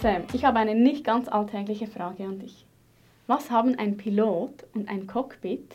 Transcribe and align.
Sam, 0.00 0.22
ich 0.32 0.44
habe 0.44 0.60
eine 0.60 0.76
nicht 0.76 1.04
ganz 1.04 1.26
alltägliche 1.26 1.88
Frage 1.88 2.22
an 2.22 2.38
dich. 2.38 2.64
Was 3.26 3.50
haben 3.50 3.74
ein 3.76 3.96
Pilot 3.96 4.64
und 4.72 4.88
ein 4.88 5.08
Cockpit 5.08 5.74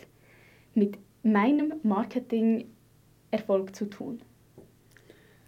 mit 0.73 0.97
meinem 1.23 1.73
Marketing-Erfolg 1.83 3.75
zu 3.75 3.89
tun? 3.89 4.21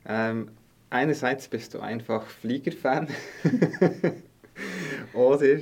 Ähm, 0.06 0.52
einerseits 0.90 1.48
bist 1.48 1.74
du 1.74 1.80
einfach 1.80 2.28
Fliegerfan 2.28 3.08
oder 5.14 5.60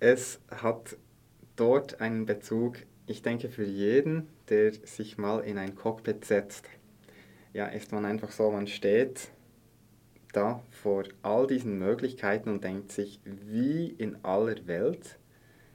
es 0.00 0.38
hat 0.50 0.98
dort 1.56 2.02
einen 2.02 2.26
Bezug, 2.26 2.76
ich 3.06 3.22
denke 3.22 3.48
für 3.48 3.64
jeden, 3.64 4.28
der 4.50 4.74
sich 4.74 5.16
mal 5.16 5.38
in 5.40 5.56
ein 5.56 5.74
Cockpit 5.74 6.26
setzt. 6.26 6.68
Ja, 7.54 7.68
ist 7.68 7.90
man 7.90 8.04
einfach 8.04 8.32
so, 8.32 8.50
man 8.50 8.66
steht 8.66 9.30
da 10.36 10.62
vor 10.70 11.04
all 11.22 11.46
diesen 11.46 11.78
Möglichkeiten 11.78 12.50
und 12.50 12.64
denkt 12.64 12.92
sich, 12.92 13.20
wie 13.24 13.88
in 13.88 14.16
aller 14.24 14.66
Welt 14.66 15.18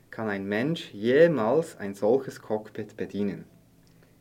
kann 0.10 0.30
ein 0.30 0.46
Mensch 0.46 0.92
jemals 0.94 1.78
ein 1.78 1.94
solches 1.94 2.42
Cockpit 2.42 2.98
bedienen? 2.98 3.46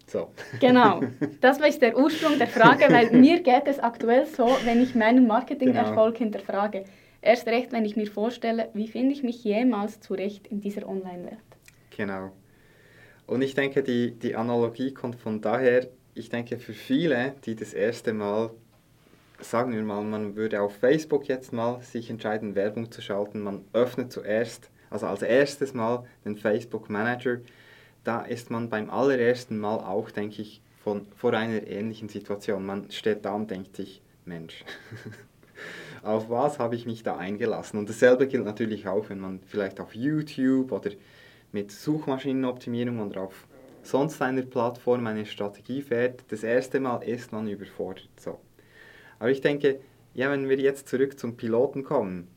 So. 0.06 0.30
Genau, 0.60 1.02
das 1.40 1.58
ist 1.58 1.82
der 1.82 1.96
Ursprung 1.98 2.38
der 2.38 2.46
Frage, 2.46 2.86
weil 2.90 3.10
mir 3.18 3.42
geht 3.42 3.66
es 3.66 3.78
aktuell 3.78 4.26
so, 4.26 4.46
wenn 4.64 4.82
ich 4.82 4.94
meinen 4.94 5.26
Marketingerfolg 5.26 6.16
genau. 6.16 6.30
hinterfrage. 6.30 6.84
Erst 7.20 7.46
recht, 7.46 7.72
wenn 7.72 7.84
ich 7.84 7.96
mir 7.96 8.06
vorstelle, 8.06 8.70
wie 8.74 8.88
finde 8.88 9.12
ich 9.12 9.22
mich 9.22 9.44
jemals 9.44 10.00
zurecht 10.00 10.46
in 10.46 10.60
dieser 10.60 10.88
Online-Welt. 10.88 11.38
Genau. 11.96 12.30
Und 13.26 13.42
ich 13.42 13.54
denke, 13.54 13.82
die, 13.82 14.12
die 14.12 14.36
Analogie 14.36 14.94
kommt 14.94 15.16
von 15.16 15.40
daher, 15.40 15.88
ich 16.14 16.30
denke 16.30 16.58
für 16.58 16.72
viele, 16.72 17.34
die 17.44 17.54
das 17.54 17.74
erste 17.74 18.12
Mal, 18.12 18.50
sagen 19.40 19.72
wir 19.72 19.82
mal, 19.82 20.02
man 20.02 20.36
würde 20.36 20.60
auf 20.60 20.76
Facebook 20.76 21.28
jetzt 21.28 21.52
mal 21.52 21.80
sich 21.82 22.10
entscheiden, 22.10 22.54
Werbung 22.54 22.90
zu 22.90 23.00
schalten, 23.00 23.40
man 23.40 23.64
öffnet 23.72 24.12
zuerst, 24.12 24.70
also 24.90 25.06
als 25.06 25.22
erstes 25.22 25.74
Mal 25.74 26.04
den 26.24 26.36
Facebook 26.36 26.90
Manager, 26.90 27.38
da 28.04 28.22
ist 28.22 28.50
man 28.50 28.68
beim 28.68 28.90
allerersten 28.90 29.58
Mal 29.58 29.78
auch, 29.78 30.10
denke 30.10 30.42
ich, 30.42 30.62
von, 30.82 31.06
vor 31.16 31.34
einer 31.34 31.66
ähnlichen 31.66 32.08
Situation. 32.08 32.64
Man 32.64 32.90
steht 32.90 33.24
da 33.24 33.34
und 33.34 33.50
denkt 33.50 33.76
sich, 33.76 34.00
Mensch, 34.24 34.64
auf 36.02 36.30
was 36.30 36.58
habe 36.58 36.76
ich 36.76 36.86
mich 36.86 37.02
da 37.02 37.16
eingelassen? 37.16 37.78
Und 37.78 37.88
dasselbe 37.88 38.26
gilt 38.26 38.44
natürlich 38.44 38.88
auch, 38.88 39.08
wenn 39.10 39.20
man 39.20 39.40
vielleicht 39.46 39.80
auf 39.80 39.94
YouTube 39.94 40.72
oder 40.72 40.90
mit 41.52 41.70
Suchmaschinenoptimierung 41.70 43.00
oder 43.00 43.22
auf 43.22 43.46
sonst 43.82 44.20
einer 44.22 44.42
Plattform 44.42 45.06
eine 45.06 45.26
Strategie 45.26 45.82
fährt. 45.82 46.24
Das 46.28 46.42
erste 46.42 46.80
Mal 46.80 47.02
ist 47.02 47.32
man 47.32 47.48
überfordert. 47.48 48.08
So. 48.18 48.38
Aber 49.18 49.30
ich 49.30 49.40
denke, 49.40 49.80
ja, 50.14 50.30
wenn 50.30 50.48
wir 50.48 50.58
jetzt 50.58 50.88
zurück 50.88 51.18
zum 51.18 51.36
Piloten 51.36 51.84
kommen, 51.84 52.28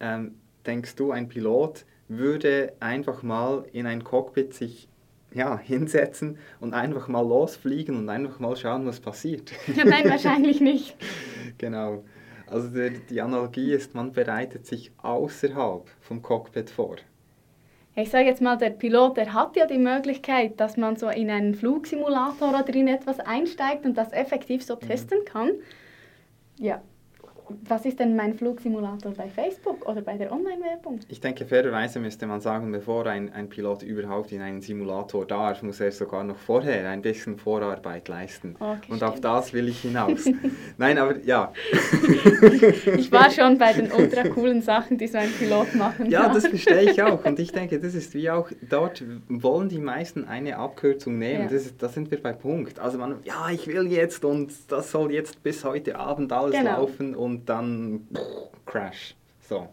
ähm, 0.00 0.36
denkst 0.66 0.96
du, 0.96 1.10
ein 1.10 1.28
Pilot 1.28 1.84
würde 2.08 2.72
einfach 2.80 3.22
mal 3.22 3.64
in 3.72 3.86
ein 3.86 4.02
Cockpit 4.02 4.54
sich 4.54 4.88
ja, 5.32 5.58
hinsetzen 5.62 6.38
und 6.58 6.74
einfach 6.74 7.08
mal 7.08 7.26
losfliegen 7.26 7.96
und 7.96 8.08
einfach 8.08 8.40
mal 8.40 8.56
schauen, 8.56 8.86
was 8.86 9.00
passiert. 9.00 9.52
Nein, 9.76 10.08
wahrscheinlich 10.08 10.60
nicht. 10.60 10.96
genau. 11.58 12.04
Also 12.46 12.68
der, 12.68 12.90
die 12.90 13.20
Analogie 13.20 13.72
ist, 13.72 13.94
man 13.94 14.12
bereitet 14.12 14.66
sich 14.66 14.90
außerhalb 14.98 15.88
vom 16.00 16.20
Cockpit 16.20 16.68
vor. 16.70 16.96
Ich 17.96 18.10
sage 18.10 18.26
jetzt 18.26 18.40
mal, 18.40 18.56
der 18.56 18.70
Pilot, 18.70 19.16
der 19.16 19.34
hat 19.34 19.56
ja 19.56 19.66
die 19.66 19.78
Möglichkeit, 19.78 20.60
dass 20.60 20.76
man 20.76 20.96
so 20.96 21.08
in 21.08 21.30
einen 21.30 21.54
Flugsimulator 21.54 22.50
oder 22.50 22.68
in 22.68 22.88
etwas 22.88 23.18
einsteigt 23.20 23.84
und 23.84 23.98
das 23.98 24.12
effektiv 24.12 24.64
so 24.64 24.76
mhm. 24.76 24.80
testen 24.80 25.24
kann. 25.24 25.50
Ja, 26.56 26.80
was 27.68 27.84
ist 27.84 27.98
denn 27.98 28.16
mein 28.16 28.34
Flugsimulator 28.34 29.12
bei 29.12 29.28
Facebook 29.28 29.88
oder 29.88 30.00
bei 30.02 30.16
der 30.16 30.32
Online-Werbung? 30.32 31.00
Ich 31.08 31.20
denke, 31.20 31.44
fairerweise 31.44 32.00
müsste 32.00 32.26
man 32.26 32.40
sagen, 32.40 32.70
bevor 32.72 33.06
ein, 33.06 33.32
ein 33.32 33.48
Pilot 33.48 33.82
überhaupt 33.82 34.32
in 34.32 34.40
einen 34.40 34.60
Simulator 34.60 35.26
darf, 35.26 35.62
muss 35.62 35.80
er 35.80 35.92
sogar 35.92 36.24
noch 36.24 36.36
vorher 36.36 36.88
ein 36.88 37.02
bisschen 37.02 37.38
Vorarbeit 37.38 38.08
leisten. 38.08 38.56
Okay, 38.58 38.78
Und 38.88 38.96
stimmt. 38.96 39.02
auf 39.02 39.20
das 39.20 39.52
will 39.52 39.68
ich 39.68 39.80
hinaus. 39.80 40.24
Nein, 40.78 40.98
aber 40.98 41.18
ja. 41.20 41.52
ich 42.96 43.10
war 43.12 43.30
schon 43.30 43.58
bei 43.58 43.72
den 43.72 43.90
ultra 43.90 44.28
coolen 44.28 44.62
Sachen, 44.62 44.98
die 44.98 45.06
so 45.06 45.18
ein 45.18 45.30
Pilot 45.38 45.74
machen 45.74 46.10
Ja, 46.10 46.24
kann. 46.24 46.34
das 46.34 46.46
verstehe 46.46 46.90
ich 46.90 47.02
auch. 47.02 47.24
Und 47.24 47.38
ich 47.38 47.52
denke, 47.52 47.78
das 47.78 47.94
ist 47.94 48.14
wie 48.14 48.30
auch, 48.30 48.50
dort 48.68 49.02
wollen 49.28 49.68
die 49.68 49.78
meisten 49.78 50.24
eine 50.24 50.56
Abkürzung 50.56 51.18
nehmen. 51.18 51.44
Ja. 51.44 51.48
Das, 51.48 51.66
ist, 51.66 51.82
da 51.82 51.88
sind 51.88 52.10
wir 52.10 52.22
bei 52.22 52.32
Punkt. 52.32 52.78
Also 52.78 52.98
man, 52.98 53.16
ja, 53.24 53.48
ich 53.50 53.66
will 53.66 53.90
jetzt 53.90 54.24
und 54.24 54.52
das 54.68 54.90
soll 54.90 55.12
jetzt 55.12 55.42
bis 55.42 55.64
heute 55.64 55.98
Abend 55.98 56.32
alles 56.32 56.56
genau. 56.56 56.80
laufen 56.80 57.14
und 57.14 57.39
und 57.40 57.48
dann 57.48 58.06
Crash. 58.66 59.14
So, 59.48 59.68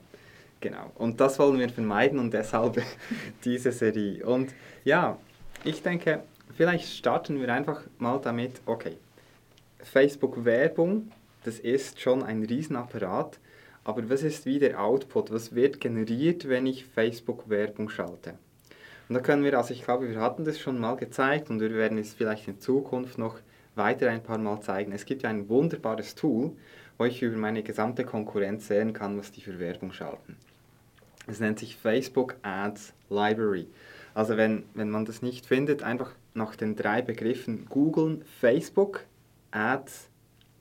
genau. 0.61 0.91
Und 0.95 1.19
das 1.19 1.37
wollen 1.37 1.59
wir 1.59 1.69
vermeiden 1.69 2.19
und 2.19 2.33
deshalb 2.33 2.81
diese 3.43 3.71
Serie. 3.71 4.25
Und 4.25 4.53
ja, 4.85 5.17
ich 5.63 5.83
denke, 5.83 6.23
vielleicht 6.55 6.87
starten 6.87 7.39
wir 7.39 7.53
einfach 7.53 7.81
mal 7.97 8.19
damit, 8.19 8.61
okay, 8.65 8.97
Facebook-Werbung, 9.81 11.11
das 11.43 11.59
ist 11.59 11.99
schon 11.99 12.23
ein 12.23 12.43
Riesenapparat, 12.43 13.39
aber 13.83 14.09
was 14.09 14.23
ist 14.23 14.45
wie 14.45 14.59
der 14.59 14.81
Output? 14.81 15.31
Was 15.31 15.55
wird 15.55 15.79
generiert, 15.79 16.49
wenn 16.49 16.65
ich 16.65 16.85
Facebook-Werbung 16.85 17.89
schalte? 17.89 18.33
Und 19.07 19.15
da 19.15 19.21
können 19.21 19.43
wir, 19.43 19.57
also 19.57 19.73
ich 19.73 19.83
glaube, 19.83 20.09
wir 20.09 20.19
hatten 20.19 20.43
das 20.43 20.59
schon 20.59 20.79
mal 20.79 20.97
gezeigt 20.97 21.49
und 21.49 21.61
wir 21.61 21.73
werden 21.73 21.97
es 21.97 22.13
vielleicht 22.13 22.49
in 22.49 22.59
Zukunft 22.59 23.17
noch 23.17 23.37
weiter 23.75 24.09
ein 24.09 24.23
paar 24.23 24.37
Mal 24.37 24.59
zeigen. 24.59 24.91
Es 24.91 25.05
gibt 25.05 25.23
ja 25.23 25.29
ein 25.29 25.47
wunderbares 25.47 26.15
Tool, 26.15 26.51
ich 27.05 27.21
über 27.21 27.37
meine 27.37 27.63
gesamte 27.63 28.03
Konkurrenz 28.03 28.67
sehen 28.67 28.93
kann, 28.93 29.17
was 29.17 29.31
die 29.31 29.41
für 29.41 29.59
Werbung 29.59 29.93
schalten. 29.93 30.37
Es 31.27 31.39
nennt 31.39 31.59
sich 31.59 31.75
Facebook 31.75 32.35
Ads 32.41 32.93
Library. 33.09 33.67
Also 34.13 34.37
wenn, 34.37 34.63
wenn 34.73 34.89
man 34.89 35.05
das 35.05 35.21
nicht 35.21 35.45
findet, 35.45 35.83
einfach 35.83 36.11
nach 36.33 36.55
den 36.55 36.75
drei 36.75 37.01
Begriffen 37.01 37.65
googeln, 37.69 38.23
Facebook 38.39 39.05
Ads 39.51 40.09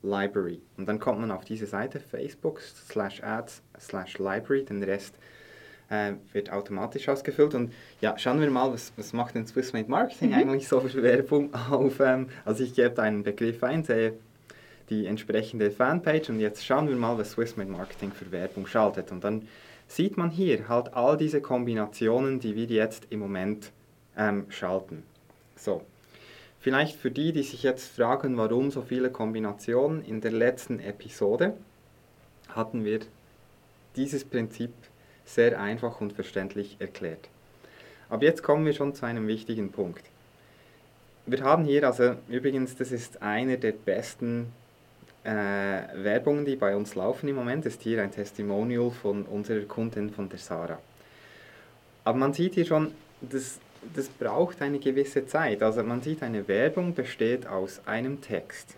Library. 0.03 0.61
Und 0.77 0.87
dann 0.87 0.99
kommt 0.99 1.19
man 1.19 1.31
auf 1.31 1.45
diese 1.45 1.65
Seite, 1.65 1.99
Facebook 1.99 2.61
slash 2.61 3.23
Ads 3.23 3.61
slash 3.79 4.19
Library, 4.19 4.63
den 4.63 4.83
Rest 4.83 5.15
äh, 5.89 6.13
wird 6.33 6.51
automatisch 6.51 7.07
ausgefüllt. 7.09 7.55
Und 7.55 7.73
ja, 8.01 8.17
schauen 8.17 8.41
wir 8.41 8.49
mal, 8.49 8.71
was, 8.71 8.91
was 8.97 9.13
macht 9.13 9.35
denn 9.35 9.47
Swissmade 9.47 9.89
Marketing 9.89 10.29
mhm. 10.29 10.35
eigentlich 10.35 10.67
so 10.67 10.81
für 10.81 11.01
Werbung 11.01 11.53
auf, 11.53 11.99
ähm, 11.99 12.29
also 12.45 12.63
ich 12.63 12.73
gebe 12.73 13.01
einen 13.01 13.23
Begriff 13.23 13.63
ein, 13.63 13.83
sehe 13.83 14.13
die 14.89 15.05
entsprechende 15.05 15.71
Fanpage 15.71 16.29
und 16.29 16.39
jetzt 16.39 16.65
schauen 16.65 16.87
wir 16.87 16.95
mal, 16.95 17.17
was 17.17 17.31
Swissmade 17.31 17.69
Marketing 17.69 18.11
für 18.11 18.31
Werbung 18.31 18.67
schaltet. 18.67 19.11
Und 19.11 19.23
dann 19.23 19.47
sieht 19.87 20.17
man 20.17 20.29
hier 20.29 20.67
halt 20.67 20.93
all 20.93 21.17
diese 21.17 21.41
Kombinationen, 21.41 22.39
die 22.39 22.55
wir 22.55 22.65
jetzt 22.65 23.07
im 23.09 23.19
Moment 23.19 23.71
ähm, 24.17 24.45
schalten. 24.49 25.03
So, 25.55 25.81
vielleicht 26.59 26.97
für 26.97 27.11
die, 27.11 27.33
die 27.33 27.43
sich 27.43 27.63
jetzt 27.63 27.95
fragen, 27.95 28.37
warum 28.37 28.71
so 28.71 28.81
viele 28.81 29.09
Kombinationen, 29.09 30.03
in 30.03 30.21
der 30.21 30.31
letzten 30.31 30.79
Episode 30.79 31.53
hatten 32.49 32.85
wir 32.85 32.99
dieses 33.95 34.23
Prinzip 34.23 34.71
sehr 35.25 35.59
einfach 35.59 35.99
und 35.99 36.13
verständlich 36.13 36.77
erklärt. 36.79 37.27
Aber 38.09 38.23
jetzt 38.23 38.43
kommen 38.43 38.65
wir 38.65 38.73
schon 38.73 38.95
zu 38.95 39.05
einem 39.05 39.27
wichtigen 39.27 39.71
Punkt. 39.71 40.03
Wir 41.25 41.43
haben 41.43 41.65
hier 41.65 41.85
also, 41.85 42.15
übrigens, 42.29 42.77
das 42.77 42.93
ist 42.93 43.21
einer 43.21 43.57
der 43.57 43.73
besten 43.73 44.53
äh, 45.27 46.03
Werbungen, 46.03 46.45
die 46.45 46.55
bei 46.55 46.75
uns 46.75 46.95
laufen 46.95 47.27
im 47.27 47.35
Moment, 47.35 47.65
ist 47.65 47.81
hier 47.81 48.01
ein 48.01 48.11
Testimonial 48.11 48.89
von 48.91 49.23
unserer 49.23 49.65
Kundin, 49.65 50.09
von 50.09 50.29
der 50.29 50.39
Sarah. 50.39 50.79
Aber 52.05 52.17
man 52.17 52.33
sieht 52.33 52.53
hier 52.53 52.65
schon, 52.65 52.93
das, 53.19 53.59
das 53.93 54.07
braucht 54.07 54.61
eine 54.61 54.79
gewisse 54.79 55.27
Zeit. 55.27 55.61
Also 55.61 55.83
man 55.83 56.01
sieht, 56.01 56.23
eine 56.23 56.47
Werbung 56.47 56.93
besteht 56.93 57.45
aus 57.45 57.81
einem 57.85 58.21
Text 58.21 58.75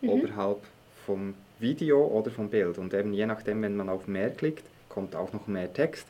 mhm. 0.00 0.08
oberhalb 0.08 0.58
vom 1.06 1.34
Video 1.60 2.04
oder 2.04 2.32
vom 2.32 2.48
Bild. 2.50 2.78
Und 2.78 2.92
eben 2.92 3.12
je 3.12 3.26
nachdem, 3.26 3.62
wenn 3.62 3.76
man 3.76 3.88
auf 3.88 4.08
mehr 4.08 4.30
klickt, 4.30 4.64
kommt 4.88 5.14
auch 5.14 5.32
noch 5.32 5.46
mehr 5.46 5.72
Text. 5.72 6.06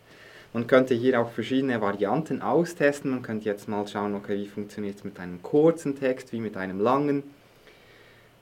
Man 0.54 0.66
könnte 0.66 0.94
hier 0.94 1.20
auch 1.20 1.30
verschiedene 1.30 1.82
Varianten 1.82 2.40
austesten. 2.40 3.10
Man 3.10 3.22
könnte 3.22 3.44
jetzt 3.44 3.68
mal 3.68 3.86
schauen, 3.86 4.14
okay, 4.14 4.38
wie 4.38 4.46
funktioniert 4.46 4.96
es 4.96 5.04
mit 5.04 5.20
einem 5.20 5.42
kurzen 5.42 5.98
Text, 5.98 6.32
wie 6.32 6.40
mit 6.40 6.56
einem 6.56 6.80
langen. 6.80 7.24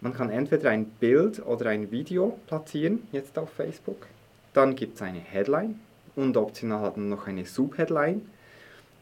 Man 0.02 0.12
kann 0.12 0.31
entweder 0.31 0.70
ein 0.70 0.87
Bild 0.87 1.46
oder 1.46 1.70
ein 1.70 1.93
Video 1.93 2.37
platzieren, 2.49 3.06
jetzt 3.12 3.38
auf 3.38 3.50
Facebook. 3.50 4.08
Dann 4.52 4.75
gibt 4.75 4.96
es 4.96 5.02
eine 5.02 5.20
Headline 5.20 5.78
und 6.16 6.37
optional 6.37 6.81
hat 6.81 6.96
man 6.96 7.08
noch 7.08 7.28
eine 7.28 7.46
Subheadline. 7.46 8.22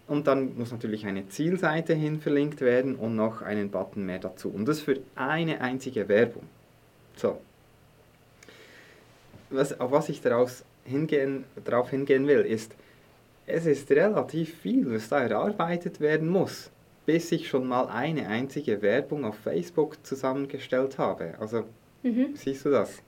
Und 0.06 0.26
dann 0.26 0.58
muss 0.58 0.72
natürlich 0.72 1.06
eine 1.06 1.26
Zielseite 1.30 1.94
hin 1.94 2.20
verlinkt 2.20 2.60
werden 2.60 2.96
und 2.96 3.16
noch 3.16 3.40
einen 3.40 3.70
Button 3.70 4.04
mehr 4.04 4.18
dazu. 4.18 4.50
Und 4.50 4.66
das 4.66 4.80
für 4.80 5.00
eine 5.14 5.62
einzige 5.62 6.06
Werbung. 6.06 6.42
So. 7.16 7.40
Was, 9.48 9.80
auf 9.80 9.92
was 9.92 10.10
ich 10.10 10.20
daraus 10.20 10.64
hingehen, 10.84 11.44
darauf 11.64 11.88
hingehen 11.88 12.26
will, 12.26 12.40
ist, 12.40 12.74
es 13.46 13.64
ist 13.64 13.90
relativ 13.90 14.54
viel, 14.58 14.92
was 14.92 15.08
da 15.08 15.22
erarbeitet 15.22 15.98
werden 15.98 16.28
muss 16.28 16.70
bis 17.10 17.32
ich 17.32 17.48
schon 17.48 17.66
mal 17.66 17.88
eine 17.88 18.28
einzige 18.28 18.82
Werbung 18.82 19.24
auf 19.24 19.34
Facebook 19.34 19.96
zusammengestellt 20.06 20.96
habe. 20.96 21.34
Also 21.40 21.64
mhm. 22.04 22.36
siehst 22.36 22.64
du 22.64 22.70
das? 22.70 23.02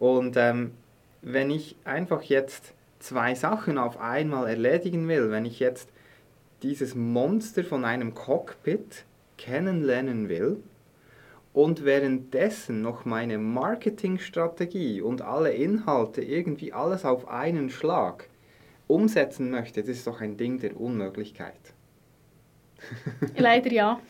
Und 0.00 0.36
ähm, 0.36 0.72
wenn 1.22 1.48
ich 1.52 1.76
einfach 1.84 2.22
jetzt 2.22 2.74
zwei 2.98 3.36
Sachen 3.36 3.78
auf 3.78 4.00
einmal 4.00 4.48
erledigen 4.48 5.06
will, 5.06 5.30
wenn 5.30 5.44
ich 5.44 5.60
jetzt 5.60 5.90
dieses 6.64 6.96
Monster 6.96 7.62
von 7.62 7.84
einem 7.84 8.14
Cockpit 8.14 9.04
kennenlernen 9.38 10.28
will 10.28 10.56
und 11.52 11.84
währenddessen 11.84 12.82
noch 12.82 13.04
meine 13.04 13.38
Marketingstrategie 13.38 15.02
und 15.02 15.22
alle 15.22 15.52
Inhalte 15.52 16.20
irgendwie 16.20 16.72
alles 16.72 17.04
auf 17.04 17.28
einen 17.28 17.70
Schlag 17.70 18.28
umsetzen 18.88 19.52
möchte, 19.52 19.82
das 19.82 19.98
ist 19.98 20.08
doch 20.08 20.20
ein 20.20 20.36
Ding 20.36 20.58
der 20.58 20.80
Unmöglichkeit. 20.80 21.74
Leider 23.36 23.70
ja. 23.70 24.00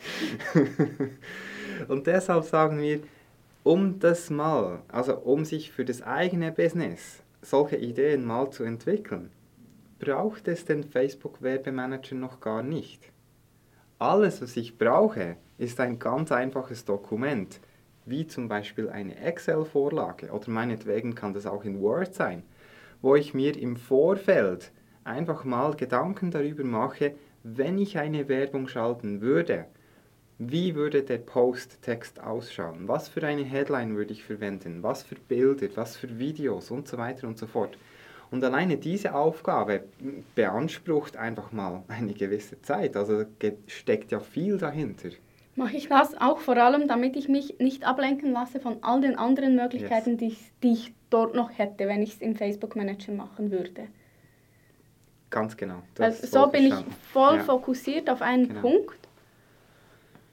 und 1.87 2.07
deshalb 2.07 2.43
sagen 2.43 2.79
wir, 2.81 3.01
um 3.63 3.99
das 3.99 4.29
mal, 4.29 4.81
also 4.87 5.17
um 5.17 5.45
sich 5.45 5.71
für 5.71 5.85
das 5.85 6.01
eigene 6.01 6.51
Business 6.51 7.21
solche 7.41 7.77
Ideen 7.77 8.25
mal 8.25 8.49
zu 8.51 8.63
entwickeln, 8.63 9.31
braucht 9.99 10.47
es 10.47 10.65
den 10.65 10.83
Facebook 10.83 11.41
Werbemanager 11.41 12.15
noch 12.15 12.39
gar 12.39 12.63
nicht. 12.63 13.11
Alles, 13.99 14.41
was 14.41 14.57
ich 14.57 14.77
brauche, 14.77 15.37
ist 15.59 15.79
ein 15.79 15.99
ganz 15.99 16.31
einfaches 16.31 16.85
Dokument, 16.85 17.59
wie 18.05 18.25
zum 18.25 18.47
Beispiel 18.47 18.89
eine 18.89 19.15
Excel-Vorlage 19.15 20.31
oder 20.31 20.49
meinetwegen 20.49 21.13
kann 21.13 21.33
das 21.33 21.45
auch 21.45 21.63
in 21.63 21.79
Word 21.81 22.15
sein, 22.15 22.41
wo 23.01 23.15
ich 23.15 23.35
mir 23.35 23.55
im 23.55 23.75
Vorfeld 23.75 24.71
einfach 25.03 25.43
mal 25.43 25.75
Gedanken 25.75 26.31
darüber 26.31 26.63
mache, 26.63 27.13
wenn 27.43 27.77
ich 27.77 27.97
eine 27.97 28.27
Werbung 28.27 28.67
schalten 28.67 29.21
würde, 29.21 29.65
wie 30.37 30.73
würde 30.73 31.03
der 31.03 31.19
Posttext 31.19 32.19
ausschauen? 32.19 32.87
Was 32.87 33.09
für 33.09 33.21
eine 33.23 33.43
Headline 33.43 33.95
würde 33.95 34.13
ich 34.13 34.23
verwenden? 34.23 34.81
Was 34.81 35.03
für 35.03 35.15
Bilder? 35.15 35.67
Was 35.75 35.95
für 35.95 36.17
Videos? 36.17 36.71
Und 36.71 36.87
so 36.87 36.97
weiter 36.97 37.27
und 37.27 37.37
so 37.37 37.45
fort. 37.45 37.77
Und 38.31 38.43
alleine 38.43 38.77
diese 38.77 39.13
Aufgabe 39.13 39.83
beansprucht 40.35 41.17
einfach 41.17 41.51
mal 41.51 41.83
eine 41.87 42.13
gewisse 42.13 42.61
Zeit. 42.61 42.95
Also 42.95 43.25
steckt 43.67 44.11
ja 44.11 44.19
viel 44.19 44.57
dahinter. 44.57 45.09
Mache 45.55 45.75
ich 45.75 45.89
das 45.89 46.19
auch 46.19 46.39
vor 46.39 46.57
allem, 46.57 46.87
damit 46.87 47.17
ich 47.17 47.27
mich 47.27 47.59
nicht 47.59 47.83
ablenken 47.85 48.31
lasse 48.31 48.59
von 48.59 48.77
all 48.81 49.01
den 49.01 49.17
anderen 49.17 49.55
Möglichkeiten, 49.57 50.11
yes. 50.11 50.19
die, 50.19 50.27
ich, 50.27 50.51
die 50.63 50.71
ich 50.71 50.93
dort 51.09 51.35
noch 51.35 51.55
hätte, 51.55 51.87
wenn 51.87 52.01
ich 52.01 52.13
es 52.13 52.21
im 52.21 52.35
Facebook 52.35 52.75
Manager 52.75 53.11
machen 53.11 53.51
würde. 53.51 53.87
Ganz 55.31 55.57
genau. 55.57 55.81
Also 55.97 56.27
so 56.27 56.47
bin 56.47 56.67
ich 56.67 56.75
voll 57.11 57.37
ja. 57.37 57.43
fokussiert 57.43 58.09
auf 58.09 58.21
einen 58.21 58.49
genau. 58.49 58.61
Punkt 58.61 59.01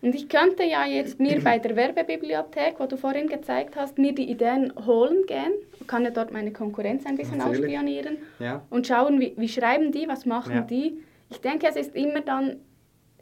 und 0.00 0.14
ich 0.14 0.28
könnte 0.28 0.62
ja 0.62 0.86
jetzt 0.86 1.18
mir 1.18 1.42
bei 1.42 1.58
der 1.58 1.74
Werbebibliothek, 1.74 2.78
wo 2.78 2.86
du 2.86 2.96
vorhin 2.96 3.26
gezeigt 3.26 3.74
hast, 3.74 3.98
mir 3.98 4.14
die 4.14 4.30
Ideen 4.30 4.72
holen 4.86 5.24
gehen, 5.26 5.52
kann 5.88 6.04
ja 6.04 6.10
dort 6.10 6.32
meine 6.32 6.52
Konkurrenz 6.52 7.04
ein 7.04 7.16
bisschen 7.16 7.38
Natürlich. 7.38 7.64
ausspionieren 7.64 8.18
ja. 8.38 8.62
und 8.70 8.86
schauen, 8.86 9.20
wie, 9.20 9.34
wie 9.36 9.48
schreiben 9.48 9.90
die, 9.90 10.06
was 10.06 10.24
machen 10.24 10.54
ja. 10.54 10.60
die. 10.60 11.02
Ich 11.30 11.40
denke, 11.40 11.66
es 11.66 11.74
ist 11.74 11.96
immer 11.96 12.20
dann 12.20 12.58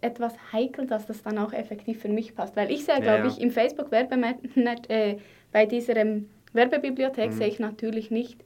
etwas 0.02 0.34
heikel, 0.52 0.86
dass 0.86 1.06
das 1.06 1.22
dann 1.22 1.38
auch 1.38 1.54
effektiv 1.54 2.02
für 2.02 2.10
mich 2.10 2.34
passt. 2.34 2.54
Weil 2.56 2.70
ich 2.70 2.84
sehe, 2.84 3.00
glaube 3.00 3.28
ich, 3.28 3.40
im 3.40 3.50
Facebook 3.50 3.90
Werbenet, 3.90 4.90
äh, 4.90 5.16
bei 5.52 5.64
dieser 5.64 5.96
ähm, 5.96 6.28
Werbebibliothek 6.52 7.30
mhm. 7.30 7.36
sehe 7.36 7.48
ich 7.48 7.58
natürlich 7.58 8.10
nicht, 8.10 8.44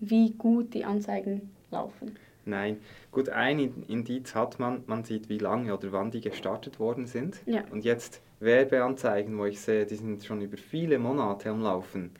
wie 0.00 0.32
gut 0.32 0.74
die 0.74 0.84
Anzeigen 0.84 1.50
laufen. 1.70 2.16
Nein. 2.50 2.78
Gut, 3.12 3.28
ein 3.30 3.84
Indiz 3.88 4.34
hat 4.34 4.58
man, 4.58 4.82
man 4.86 5.04
sieht, 5.04 5.28
wie 5.28 5.38
lange 5.38 5.72
oder 5.72 5.92
wann 5.92 6.10
die 6.10 6.20
gestartet 6.20 6.78
worden 6.78 7.06
sind. 7.06 7.40
Ja. 7.46 7.64
Und 7.70 7.84
jetzt 7.84 8.20
Werbeanzeigen, 8.40 9.38
wo 9.38 9.46
ich 9.46 9.60
sehe, 9.60 9.86
die 9.86 9.96
sind 9.96 10.24
schon 10.24 10.42
über 10.42 10.56
viele 10.56 10.98
Monate 10.98 11.50
am 11.50 11.62
Laufen. 11.62 12.10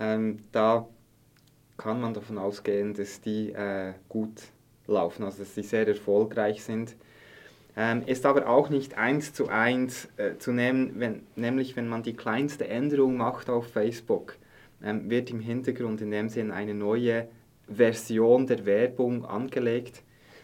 Ähm, 0.00 0.40
da 0.52 0.88
kann 1.76 2.00
man 2.00 2.14
davon 2.14 2.38
ausgehen, 2.38 2.94
dass 2.94 3.20
die 3.20 3.52
äh, 3.52 3.92
gut 4.08 4.42
laufen, 4.86 5.24
also 5.24 5.38
dass 5.38 5.54
die 5.54 5.62
sehr 5.62 5.86
erfolgreich 5.86 6.62
sind. 6.62 6.96
Ähm, 7.76 8.02
ist 8.06 8.24
aber 8.24 8.48
auch 8.48 8.70
nicht 8.70 8.96
eins 8.96 9.34
zu 9.34 9.48
eins 9.48 10.08
äh, 10.16 10.38
zu 10.38 10.52
nehmen, 10.52 10.92
wenn, 10.96 11.26
nämlich 11.36 11.76
wenn 11.76 11.88
man 11.88 12.02
die 12.02 12.14
kleinste 12.14 12.66
Änderung 12.68 13.18
macht 13.18 13.50
auf 13.50 13.66
Facebook, 13.66 14.36
ähm, 14.82 15.10
wird 15.10 15.30
im 15.30 15.40
Hintergrund 15.40 16.00
in 16.00 16.10
dem 16.10 16.30
Sinn 16.30 16.50
eine 16.50 16.72
neue 16.72 17.28
Version 17.68 18.46
der 18.46 18.64
Werbung 18.66 19.24
angelegt. 19.24 20.02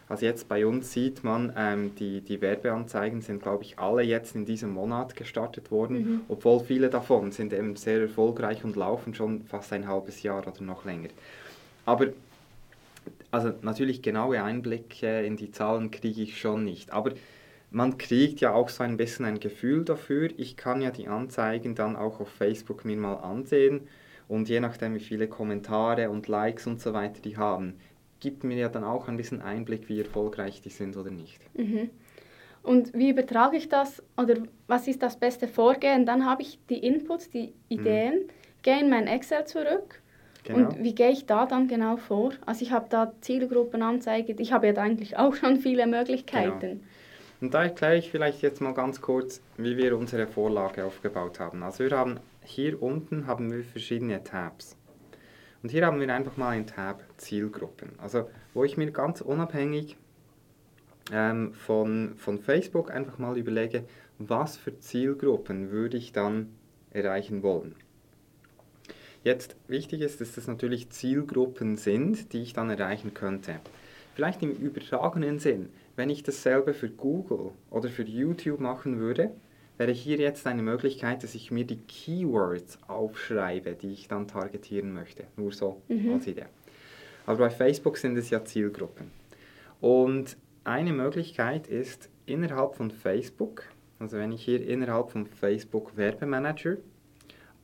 Also 0.08 0.26
jetzt 0.26 0.48
bei 0.48 0.66
uns 0.66 0.92
sieht 0.92 1.24
man, 1.24 1.52
ähm, 1.56 1.94
die, 1.94 2.20
die 2.20 2.40
Werbeanzeigen 2.40 3.22
sind, 3.22 3.42
glaube 3.42 3.64
ich, 3.64 3.78
alle 3.78 4.02
jetzt 4.02 4.34
in 4.34 4.44
diesem 4.44 4.70
Monat 4.70 5.16
gestartet 5.16 5.70
worden, 5.70 5.96
mhm. 5.96 6.20
obwohl 6.28 6.60
viele 6.60 6.90
davon 6.90 7.32
sind 7.32 7.52
eben 7.52 7.76
sehr 7.76 8.02
erfolgreich 8.02 8.64
und 8.64 8.76
laufen 8.76 9.14
schon 9.14 9.44
fast 9.44 9.72
ein 9.72 9.88
halbes 9.88 10.22
Jahr 10.22 10.46
oder 10.46 10.52
noch 10.62 10.84
länger. 10.84 11.08
Aber 11.86 12.08
also 13.30 13.52
natürlich 13.62 14.02
genaue 14.02 14.42
Einblicke 14.42 15.22
in 15.22 15.36
die 15.36 15.50
Zahlen 15.50 15.90
kriege 15.90 16.22
ich 16.22 16.38
schon 16.38 16.64
nicht, 16.64 16.92
aber 16.92 17.12
man 17.70 17.96
kriegt 17.96 18.42
ja 18.42 18.52
auch 18.52 18.68
so 18.68 18.82
ein 18.82 18.98
bisschen 18.98 19.24
ein 19.24 19.40
Gefühl 19.40 19.86
dafür. 19.86 20.28
Ich 20.36 20.58
kann 20.58 20.82
ja 20.82 20.90
die 20.90 21.08
Anzeigen 21.08 21.74
dann 21.74 21.96
auch 21.96 22.20
auf 22.20 22.28
Facebook 22.28 22.84
mir 22.84 22.98
mal 22.98 23.14
ansehen 23.14 23.88
und 24.28 24.48
je 24.48 24.60
nachdem, 24.60 24.94
wie 24.94 25.00
viele 25.00 25.28
Kommentare 25.28 26.10
und 26.10 26.28
Likes 26.28 26.66
und 26.66 26.80
so 26.80 26.92
weiter 26.92 27.20
die 27.20 27.36
haben, 27.36 27.74
gibt 28.20 28.44
mir 28.44 28.56
ja 28.56 28.68
dann 28.68 28.84
auch 28.84 29.08
ein 29.08 29.16
bisschen 29.16 29.42
Einblick, 29.42 29.88
wie 29.88 30.00
erfolgreich 30.00 30.60
die 30.60 30.70
sind 30.70 30.96
oder 30.96 31.10
nicht. 31.10 31.40
Mhm. 31.56 31.90
Und 32.62 32.94
wie 32.94 33.10
übertrage 33.10 33.56
ich 33.56 33.68
das 33.68 34.02
oder 34.16 34.36
was 34.68 34.86
ist 34.86 35.02
das 35.02 35.18
beste 35.18 35.48
Vorgehen? 35.48 36.06
Dann 36.06 36.24
habe 36.24 36.42
ich 36.42 36.60
die 36.70 36.78
Inputs, 36.78 37.28
die 37.28 37.52
Ideen, 37.68 38.14
mhm. 38.14 38.30
gehe 38.62 38.80
in 38.80 38.88
mein 38.88 39.08
Excel 39.08 39.44
zurück 39.44 40.02
Genau. 40.44 40.70
Und 40.70 40.82
wie 40.82 40.94
gehe 40.94 41.10
ich 41.10 41.26
da 41.26 41.46
dann 41.46 41.68
genau 41.68 41.96
vor? 41.96 42.32
Also 42.46 42.64
ich 42.64 42.72
habe 42.72 42.86
da 42.88 43.12
Zielgruppenanzeige, 43.20 44.34
ich 44.38 44.52
habe 44.52 44.66
ja 44.66 44.74
eigentlich 44.74 45.16
auch 45.16 45.34
schon 45.34 45.58
viele 45.58 45.86
Möglichkeiten. 45.86 46.60
Genau. 46.60 46.80
Und 47.40 47.54
da 47.54 47.64
erkläre 47.64 47.96
ich 47.96 48.10
vielleicht 48.10 48.42
jetzt 48.42 48.60
mal 48.60 48.74
ganz 48.74 49.00
kurz, 49.00 49.40
wie 49.56 49.76
wir 49.76 49.96
unsere 49.96 50.26
Vorlage 50.26 50.84
aufgebaut 50.84 51.40
haben. 51.40 51.62
Also 51.62 51.84
wir 51.84 51.96
haben 51.96 52.20
hier 52.44 52.82
unten 52.82 53.26
haben 53.26 53.50
wir 53.50 53.64
verschiedene 53.64 54.22
Tabs. 54.22 54.76
Und 55.62 55.70
hier 55.70 55.86
haben 55.86 56.00
wir 56.00 56.12
einfach 56.12 56.36
mal 56.36 56.50
einen 56.50 56.66
Tab 56.66 57.02
Zielgruppen. 57.16 57.98
Also 57.98 58.28
wo 58.54 58.64
ich 58.64 58.76
mir 58.76 58.90
ganz 58.90 59.20
unabhängig 59.20 59.96
ähm, 61.12 61.54
von, 61.54 62.14
von 62.16 62.38
Facebook 62.38 62.90
einfach 62.90 63.18
mal 63.18 63.38
überlege, 63.38 63.84
was 64.18 64.56
für 64.56 64.78
Zielgruppen 64.78 65.70
würde 65.70 65.96
ich 65.96 66.12
dann 66.12 66.52
erreichen 66.90 67.42
wollen. 67.42 67.74
Jetzt 69.24 69.56
wichtig 69.68 70.00
ist, 70.00 70.20
dass 70.20 70.34
das 70.34 70.48
natürlich 70.48 70.90
Zielgruppen 70.90 71.76
sind, 71.76 72.32
die 72.32 72.42
ich 72.42 72.54
dann 72.54 72.70
erreichen 72.70 73.14
könnte. 73.14 73.60
Vielleicht 74.14 74.42
im 74.42 74.50
übertragenen 74.50 75.38
Sinn 75.38 75.70
wenn 75.96 76.10
ich 76.10 76.22
dasselbe 76.22 76.74
für 76.74 76.88
Google 76.88 77.50
oder 77.70 77.88
für 77.88 78.02
YouTube 78.02 78.60
machen 78.60 78.98
würde, 78.98 79.30
wäre 79.82 79.92
hier 79.92 80.18
jetzt 80.18 80.46
eine 80.46 80.62
Möglichkeit, 80.62 81.24
dass 81.24 81.34
ich 81.34 81.50
mir 81.50 81.64
die 81.64 81.78
Keywords 81.78 82.78
aufschreibe, 82.86 83.74
die 83.74 83.92
ich 83.92 84.06
dann 84.06 84.28
targetieren 84.28 84.92
möchte. 84.92 85.24
Nur 85.36 85.50
so 85.52 85.82
mhm. 85.88 86.14
als 86.14 86.28
Idee. 86.28 86.46
Aber 87.26 87.38
bei 87.38 87.50
Facebook 87.50 87.96
sind 87.98 88.16
es 88.16 88.30
ja 88.30 88.44
Zielgruppen. 88.44 89.10
Und 89.80 90.36
eine 90.62 90.92
Möglichkeit 90.92 91.66
ist, 91.66 92.08
innerhalb 92.26 92.76
von 92.76 92.92
Facebook, 92.92 93.64
also 93.98 94.18
wenn 94.18 94.30
ich 94.30 94.44
hier 94.44 94.64
innerhalb 94.64 95.10
von 95.10 95.26
Facebook 95.26 95.96
Werbemanager 95.96 96.76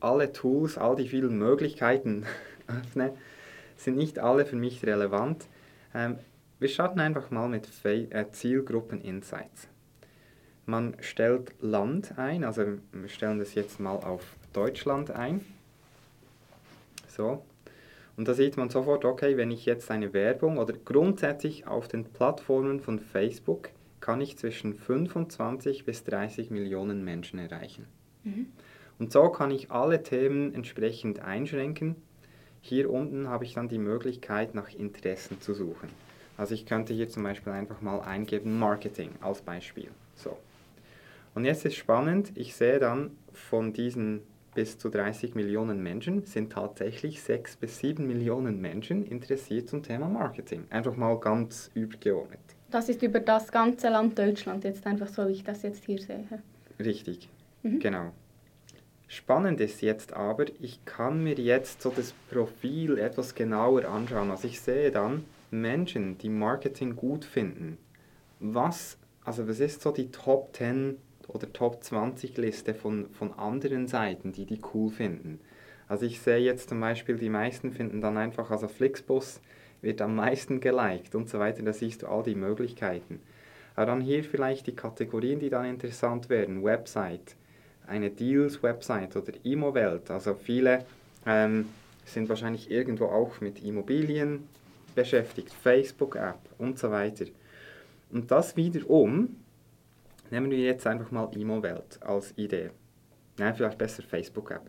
alle 0.01 0.33
Tools, 0.33 0.77
all 0.77 0.97
die 0.97 1.07
vielen 1.07 1.39
Möglichkeiten 1.39 2.27
öffne, 2.67 3.15
sind 3.77 3.97
nicht 3.97 4.19
alle 4.19 4.45
für 4.45 4.57
mich 4.57 4.85
relevant. 4.85 5.47
Ähm, 5.95 6.19
wir 6.59 6.69
starten 6.69 6.99
einfach 6.99 7.31
mal 7.31 7.49
mit 7.49 7.69
äh, 7.85 8.27
Zielgruppen 8.33 9.01
Insights. 9.01 9.69
Man 10.69 10.97
stellt 11.01 11.55
Land 11.63 12.19
ein, 12.19 12.45
also 12.45 12.63
wir 12.93 13.09
stellen 13.09 13.39
das 13.39 13.55
jetzt 13.55 13.81
mal 13.81 13.97
auf 13.97 14.37
Deutschland 14.53 15.11
ein. 15.11 15.41
So. 17.09 17.43
Und 18.19 18.29
da 18.29 18.35
sieht 18.35 18.59
man 18.59 18.69
sofort, 18.69 19.07
okay, 19.07 19.39
wenn 19.39 19.51
ich 19.51 19.65
jetzt 19.65 19.91
eine 19.91 20.13
Werbung 20.13 20.59
oder 20.59 20.75
grundsätzlich 20.75 21.67
auf 21.67 21.89
den 21.89 22.05
Plattformen 22.05 22.81
von 22.81 22.99
Facebook 22.99 23.71
kann 24.01 24.21
ich 24.21 24.37
zwischen 24.37 24.75
25 24.75 25.87
bis 25.87 26.05
30 26.05 26.51
Millionen 26.51 27.03
Menschen 27.03 27.39
erreichen. 27.39 27.87
Mhm. 28.25 28.49
Und 28.99 29.11
so 29.11 29.31
kann 29.31 29.51
ich 29.51 29.71
alle 29.71 30.03
Themen 30.03 30.55
entsprechend 30.55 31.21
einschränken. 31.21 31.97
Hier 32.61 32.91
unten 32.91 33.29
habe 33.29 33.47
ich 33.47 33.55
dann 33.55 33.71
die 33.71 33.79
Möglichkeit, 33.79 34.55
nach 34.55 34.75
Interessen 34.75 35.41
zu 35.41 35.55
suchen. 35.55 35.89
Also 36.37 36.53
ich 36.53 36.67
könnte 36.67 36.93
hier 36.93 37.09
zum 37.09 37.23
Beispiel 37.23 37.55
einfach 37.55 37.81
mal 37.81 38.01
eingeben 38.01 38.59
Marketing 38.59 39.13
als 39.23 39.41
Beispiel. 39.41 39.89
So. 40.15 40.37
Und 41.39 41.45
jetzt 41.45 41.65
ist 41.65 41.77
spannend, 41.77 42.33
ich 42.35 42.57
sehe 42.57 42.81
dann 42.81 43.13
von 43.33 43.73
diesen 43.73 44.23
bis 44.57 44.77
zu 44.77 44.89
30 44.89 45.37
Millionen 45.37 45.81
Menschen 45.85 46.25
sind 46.25 46.53
tatsächlich 46.53 47.23
6 47.23 47.59
bis 47.59 47.79
7 47.79 48.05
Millionen 48.05 48.61
Menschen 48.61 49.07
interessiert 49.07 49.69
zum 49.69 49.85
Thema 49.85 50.09
Marketing. 50.09 50.65
Einfach 50.71 50.97
mal 50.97 51.17
ganz 51.21 51.71
übergeordnet. 51.75 52.41
Das 52.73 52.89
ist 52.89 53.05
über 53.05 53.21
das 53.21 53.53
ganze 53.53 53.89
Land 53.89 54.19
Deutschland 54.19 54.65
jetzt 54.65 54.85
einfach 54.85 55.07
so, 55.07 55.29
wie 55.29 55.31
ich 55.35 55.45
das 55.45 55.63
jetzt 55.63 55.85
hier 55.85 56.01
sehe. 56.01 56.27
Richtig, 56.81 57.29
mhm. 57.63 57.79
genau. 57.79 58.11
Spannend 59.07 59.61
ist 59.61 59.81
jetzt 59.81 60.15
aber, 60.15 60.47
ich 60.59 60.85
kann 60.87 61.23
mir 61.23 61.37
jetzt 61.37 61.83
so 61.83 61.93
das 61.95 62.15
Profil 62.33 62.99
etwas 62.99 63.37
genauer 63.37 63.85
anschauen. 63.85 64.33
Also 64.33 64.49
ich 64.49 64.61
sehe 64.61 64.91
dann 64.91 65.25
Menschen, 65.53 66.19
die 66.19 66.31
Marketing 66.31 66.97
gut 66.97 67.25
finden. 67.25 67.79
Was, 68.41 68.99
also 69.25 69.47
was 69.47 69.61
ist 69.61 69.83
so 69.83 69.93
die 69.93 70.11
Top 70.11 70.57
10 70.57 70.97
oder 71.29 71.53
Top 71.53 71.83
20 71.83 72.37
Liste 72.37 72.75
von, 72.75 73.09
von 73.11 73.33
anderen 73.35 73.87
Seiten, 73.87 74.33
die 74.33 74.47
die 74.47 74.61
cool 74.75 74.91
finden? 74.91 75.41
Also 75.87 76.05
ich 76.05 76.21
sehe 76.21 76.39
jetzt 76.39 76.69
zum 76.69 76.81
Beispiel, 76.81 77.17
die 77.17 77.31
meisten 77.31 77.73
finden 77.73 78.01
dann 78.01 78.17
einfach, 78.17 78.51
also 78.51 78.69
Flixbus 78.69 79.41
wird 79.81 80.03
am 80.03 80.17
meisten 80.17 80.61
geliked 80.61 81.15
und 81.15 81.29
so 81.29 81.39
weiter, 81.39 81.63
da 81.63 81.73
siehst 81.73 82.03
du 82.03 82.09
all 82.09 82.23
die 82.23 82.35
Möglichkeiten. 82.35 83.21
Aber 83.75 83.87
dann 83.87 84.01
hier 84.01 84.25
vielleicht 84.25 84.67
die 84.67 84.75
Kategorien, 84.75 85.39
die 85.39 85.51
dann 85.51 85.65
interessant 85.65 86.29
werden, 86.29 86.65
Website, 86.65 87.37
eine 87.87 88.11
Deals-Website 88.11 89.17
oder 89.17 89.33
Immowelt. 89.45 90.11
Also 90.11 90.35
viele 90.35 90.85
ähm, 91.27 91.67
sind 92.05 92.29
wahrscheinlich 92.29 92.71
irgendwo 92.71 93.07
auch 93.07 93.41
mit 93.41 93.63
Immobilien 93.65 94.49
beschäftigt, 94.95 95.53
Facebook-App 95.53 96.39
und 96.59 96.79
so 96.79 96.91
weiter. 96.91 97.27
Und 98.11 98.31
das 98.31 98.57
wiederum, 98.57 99.37
nehmen 100.31 100.51
wir 100.51 100.59
jetzt 100.59 100.87
einfach 100.87 101.11
mal 101.11 101.29
Immowelt 101.35 101.99
als 102.03 102.33
Idee. 102.37 102.71
Nein, 103.39 103.55
vielleicht 103.55 103.79
besser 103.79 104.03
Facebook-App. 104.03 104.63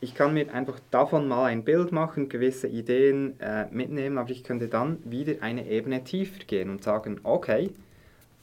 Ich 0.00 0.14
kann 0.14 0.34
mir 0.34 0.52
einfach 0.52 0.80
davon 0.90 1.28
mal 1.28 1.44
ein 1.44 1.62
Bild 1.62 1.92
machen, 1.92 2.28
gewisse 2.28 2.66
Ideen 2.66 3.38
äh, 3.38 3.66
mitnehmen, 3.70 4.18
aber 4.18 4.30
ich 4.30 4.42
könnte 4.42 4.66
dann 4.66 4.98
wieder 5.04 5.42
eine 5.42 5.68
Ebene 5.68 6.02
tiefer 6.02 6.44
gehen 6.44 6.70
und 6.70 6.82
sagen, 6.82 7.20
okay, 7.22 7.70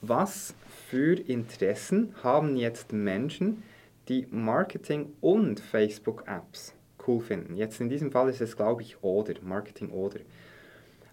was 0.00 0.54
für 0.88 1.20
Interessen 1.20 2.14
haben 2.22 2.56
jetzt 2.56 2.92
Menschen, 2.92 3.62
die 4.08 4.26
Marketing 4.30 5.12
und 5.20 5.60
Facebook-Apps 5.60 6.74
cool 7.06 7.20
finden. 7.20 7.56
Jetzt 7.56 7.80
in 7.80 7.88
diesem 7.88 8.10
Fall 8.10 8.28
ist 8.28 8.40
es, 8.40 8.56
glaube 8.56 8.82
ich, 8.82 9.02
oder, 9.02 9.34
Marketing 9.42 9.90
oder. 9.90 10.20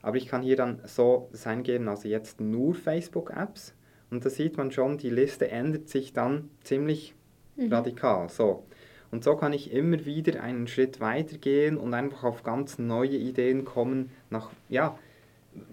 Aber 0.01 0.17
ich 0.17 0.27
kann 0.27 0.41
hier 0.41 0.55
dann 0.55 0.79
so 0.85 1.27
das 1.31 1.45
eingeben, 1.47 1.89
also 1.89 2.07
jetzt 2.07 2.39
nur 2.39 2.73
Facebook-Apps. 2.73 3.73
Und 4.09 4.25
da 4.25 4.29
sieht 4.29 4.57
man 4.57 4.71
schon, 4.71 4.97
die 4.97 5.09
Liste 5.09 5.49
ändert 5.49 5.89
sich 5.89 6.13
dann 6.13 6.49
ziemlich 6.61 7.13
mhm. 7.55 7.71
radikal. 7.71 8.29
So. 8.29 8.63
Und 9.11 9.23
so 9.23 9.35
kann 9.35 9.53
ich 9.53 9.71
immer 9.71 10.05
wieder 10.05 10.41
einen 10.41 10.67
Schritt 10.67 10.99
weiter 10.99 11.37
gehen 11.37 11.77
und 11.77 11.93
einfach 11.93 12.23
auf 12.23 12.43
ganz 12.43 12.77
neue 12.77 13.17
Ideen 13.17 13.65
kommen, 13.65 14.11
nach, 14.29 14.51
ja, 14.69 14.97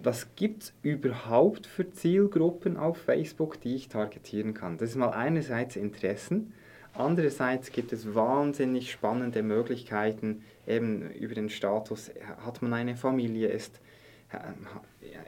was 0.02 0.34
gibt 0.36 0.62
es 0.62 0.74
überhaupt 0.82 1.66
für 1.66 1.90
Zielgruppen 1.90 2.76
auf 2.76 2.96
Facebook, 2.96 3.60
die 3.60 3.74
ich 3.74 3.88
targetieren 3.88 4.54
kann? 4.54 4.78
Das 4.78 4.90
ist 4.90 4.96
mal 4.96 5.10
einerseits 5.10 5.76
Interessen, 5.76 6.54
Andererseits 6.94 7.72
gibt 7.72 7.92
es 7.92 8.14
wahnsinnig 8.14 8.92
spannende 8.92 9.42
Möglichkeiten, 9.42 10.44
eben 10.66 11.10
über 11.10 11.34
den 11.34 11.48
Status, 11.48 12.12
hat 12.44 12.62
man 12.62 12.72
eine 12.72 12.94
Familie, 12.94 13.48
ist, 13.48 13.80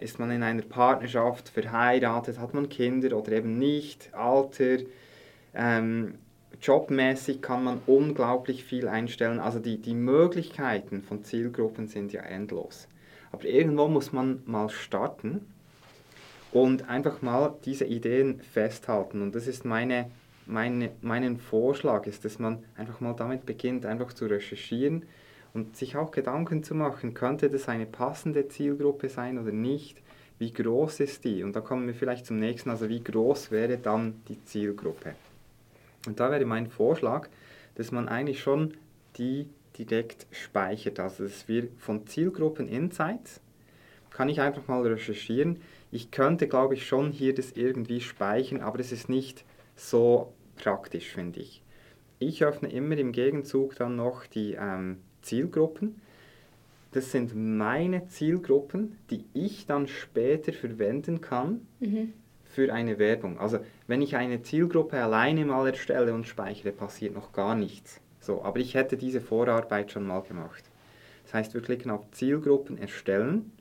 ist 0.00 0.18
man 0.18 0.30
in 0.30 0.42
einer 0.42 0.62
Partnerschaft 0.62 1.48
verheiratet, 1.48 2.38
hat 2.38 2.54
man 2.54 2.68
Kinder 2.68 3.16
oder 3.16 3.32
eben 3.32 3.58
nicht, 3.58 4.14
Alter, 4.14 4.78
ähm, 5.54 6.14
jobmäßig 6.60 7.42
kann 7.42 7.64
man 7.64 7.80
unglaublich 7.86 8.64
viel 8.64 8.88
einstellen. 8.88 9.40
Also 9.40 9.58
die, 9.58 9.80
die 9.80 9.94
Möglichkeiten 9.94 11.02
von 11.02 11.22
Zielgruppen 11.22 11.86
sind 11.86 12.12
ja 12.12 12.22
endlos. 12.22 12.88
Aber 13.32 13.44
irgendwo 13.44 13.88
muss 13.88 14.12
man 14.12 14.42
mal 14.46 14.70
starten 14.70 15.46
und 16.52 16.88
einfach 16.88 17.22
mal 17.22 17.54
diese 17.64 17.84
Ideen 17.84 18.40
festhalten. 18.40 19.22
Und 19.22 19.34
das 19.34 19.46
ist 19.46 19.64
meine 19.64 20.10
meine, 20.46 20.92
meinen 21.02 21.38
Vorschlag 21.38 22.06
ist, 22.06 22.24
dass 22.24 22.38
man 22.38 22.64
einfach 22.76 23.00
mal 23.00 23.14
damit 23.14 23.46
beginnt, 23.46 23.84
einfach 23.84 24.12
zu 24.12 24.26
recherchieren 24.26 25.04
und 25.56 25.74
sich 25.74 25.96
auch 25.96 26.10
Gedanken 26.10 26.62
zu 26.62 26.74
machen, 26.74 27.14
könnte 27.14 27.48
das 27.48 27.66
eine 27.66 27.86
passende 27.86 28.46
Zielgruppe 28.46 29.08
sein 29.08 29.38
oder 29.38 29.52
nicht? 29.52 30.02
Wie 30.38 30.52
groß 30.52 31.00
ist 31.00 31.24
die? 31.24 31.42
Und 31.42 31.56
da 31.56 31.62
kommen 31.62 31.86
wir 31.86 31.94
vielleicht 31.94 32.26
zum 32.26 32.38
nächsten, 32.38 32.68
also 32.68 32.90
wie 32.90 33.02
groß 33.02 33.50
wäre 33.50 33.78
dann 33.78 34.20
die 34.28 34.44
Zielgruppe? 34.44 35.14
Und 36.06 36.20
da 36.20 36.30
wäre 36.30 36.44
mein 36.44 36.66
Vorschlag, 36.66 37.28
dass 37.76 37.90
man 37.90 38.06
eigentlich 38.06 38.40
schon 38.40 38.74
die 39.16 39.48
direkt 39.78 40.26
speichert. 40.30 41.00
Also 41.00 41.24
dass 41.24 41.48
wir 41.48 41.68
von 41.78 42.06
Zielgruppen 42.06 42.68
Insights 42.68 43.40
kann 44.10 44.28
ich 44.28 44.42
einfach 44.42 44.68
mal 44.68 44.86
recherchieren. 44.86 45.60
Ich 45.90 46.10
könnte, 46.10 46.48
glaube 46.48 46.74
ich, 46.74 46.86
schon 46.86 47.12
hier 47.12 47.34
das 47.34 47.52
irgendwie 47.52 48.02
speichern, 48.02 48.60
aber 48.60 48.80
es 48.80 48.92
ist 48.92 49.08
nicht 49.08 49.44
so 49.74 50.34
praktisch, 50.56 51.08
finde 51.08 51.40
ich. 51.40 51.62
Ich 52.18 52.44
öffne 52.44 52.70
immer 52.70 52.98
im 52.98 53.12
Gegenzug 53.12 53.74
dann 53.76 53.96
noch 53.96 54.26
die 54.26 54.52
ähm, 54.52 54.98
Zielgruppen. 55.26 56.00
Das 56.92 57.10
sind 57.10 57.34
meine 57.34 58.08
Zielgruppen, 58.08 58.96
die 59.10 59.24
ich 59.34 59.66
dann 59.66 59.86
später 59.86 60.52
verwenden 60.52 61.20
kann 61.20 61.66
mhm. 61.80 62.12
für 62.44 62.72
eine 62.72 62.98
Werbung. 62.98 63.38
Also 63.38 63.58
wenn 63.86 64.00
ich 64.00 64.16
eine 64.16 64.42
Zielgruppe 64.42 65.02
alleine 65.02 65.44
mal 65.44 65.66
erstelle 65.66 66.14
und 66.14 66.26
speichere, 66.26 66.72
passiert 66.72 67.14
noch 67.14 67.32
gar 67.32 67.54
nichts. 67.54 68.00
So, 68.20 68.42
aber 68.42 68.60
ich 68.60 68.74
hätte 68.74 68.96
diese 68.96 69.20
Vorarbeit 69.20 69.92
schon 69.92 70.06
mal 70.06 70.22
gemacht. 70.22 70.64
Das 71.24 71.34
heißt, 71.34 71.54
wir 71.54 71.60
klicken 71.60 71.90
auf 71.90 72.10
Zielgruppen 72.12 72.78
erstellen, 72.78 73.52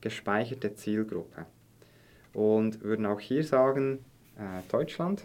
gespeicherte 0.00 0.74
Zielgruppe. 0.74 1.46
Und 2.32 2.82
würden 2.82 3.06
auch 3.06 3.20
hier 3.20 3.44
sagen, 3.44 4.04
äh, 4.38 4.62
Deutschland. 4.70 5.22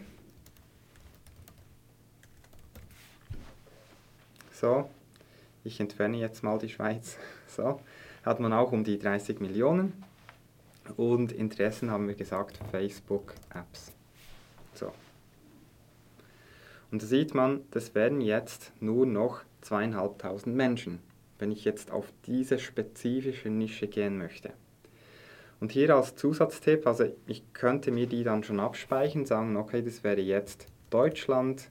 So, 4.52 4.88
ich 5.64 5.80
entferne 5.80 6.18
jetzt 6.18 6.42
mal 6.42 6.58
die 6.58 6.68
Schweiz. 6.68 7.16
So, 7.48 7.80
hat 8.24 8.40
man 8.40 8.52
auch 8.52 8.72
um 8.72 8.84
die 8.84 8.98
30 8.98 9.40
Millionen. 9.40 10.04
Und 10.96 11.32
Interessen 11.32 11.90
haben 11.90 12.06
wir 12.06 12.14
gesagt, 12.14 12.60
Facebook-Apps. 12.70 13.92
So. 14.74 14.92
Und 16.90 17.02
da 17.02 17.06
sieht 17.06 17.34
man, 17.34 17.62
das 17.70 17.94
wären 17.94 18.20
jetzt 18.20 18.72
nur 18.80 19.06
noch 19.06 19.42
zweieinhalbtausend 19.62 20.54
Menschen, 20.54 21.00
wenn 21.38 21.50
ich 21.50 21.64
jetzt 21.64 21.90
auf 21.90 22.12
diese 22.26 22.58
spezifische 22.58 23.50
Nische 23.50 23.88
gehen 23.88 24.18
möchte. 24.18 24.52
Und 25.60 25.72
hier 25.72 25.94
als 25.94 26.14
Zusatztipp, 26.14 26.86
also 26.86 27.12
ich 27.26 27.42
könnte 27.52 27.90
mir 27.90 28.06
die 28.06 28.22
dann 28.22 28.44
schon 28.44 28.60
abspeichern, 28.60 29.26
sagen, 29.26 29.56
okay, 29.56 29.82
das 29.82 30.04
wäre 30.04 30.20
jetzt 30.20 30.66
Deutschland, 30.90 31.68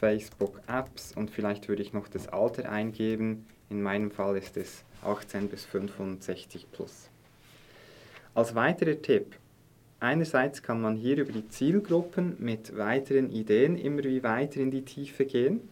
Facebook 0.00 0.60
Apps 0.66 1.12
und 1.16 1.30
vielleicht 1.30 1.68
würde 1.68 1.82
ich 1.82 1.92
noch 1.92 2.08
das 2.08 2.28
Alter 2.28 2.70
eingeben. 2.70 3.46
In 3.70 3.82
meinem 3.82 4.10
Fall 4.10 4.36
ist 4.36 4.56
es 4.56 4.84
18 5.02 5.48
bis 5.48 5.64
65 5.64 6.66
plus. 6.70 7.10
Als 8.34 8.54
weiterer 8.54 9.00
Tipp, 9.00 9.36
einerseits 9.98 10.62
kann 10.62 10.80
man 10.80 10.96
hier 10.96 11.16
über 11.16 11.32
die 11.32 11.48
Zielgruppen 11.48 12.36
mit 12.38 12.76
weiteren 12.76 13.30
Ideen 13.30 13.78
immer 13.78 14.04
wie 14.04 14.22
weiter 14.22 14.60
in 14.60 14.70
die 14.70 14.84
Tiefe 14.84 15.24
gehen. 15.24 15.68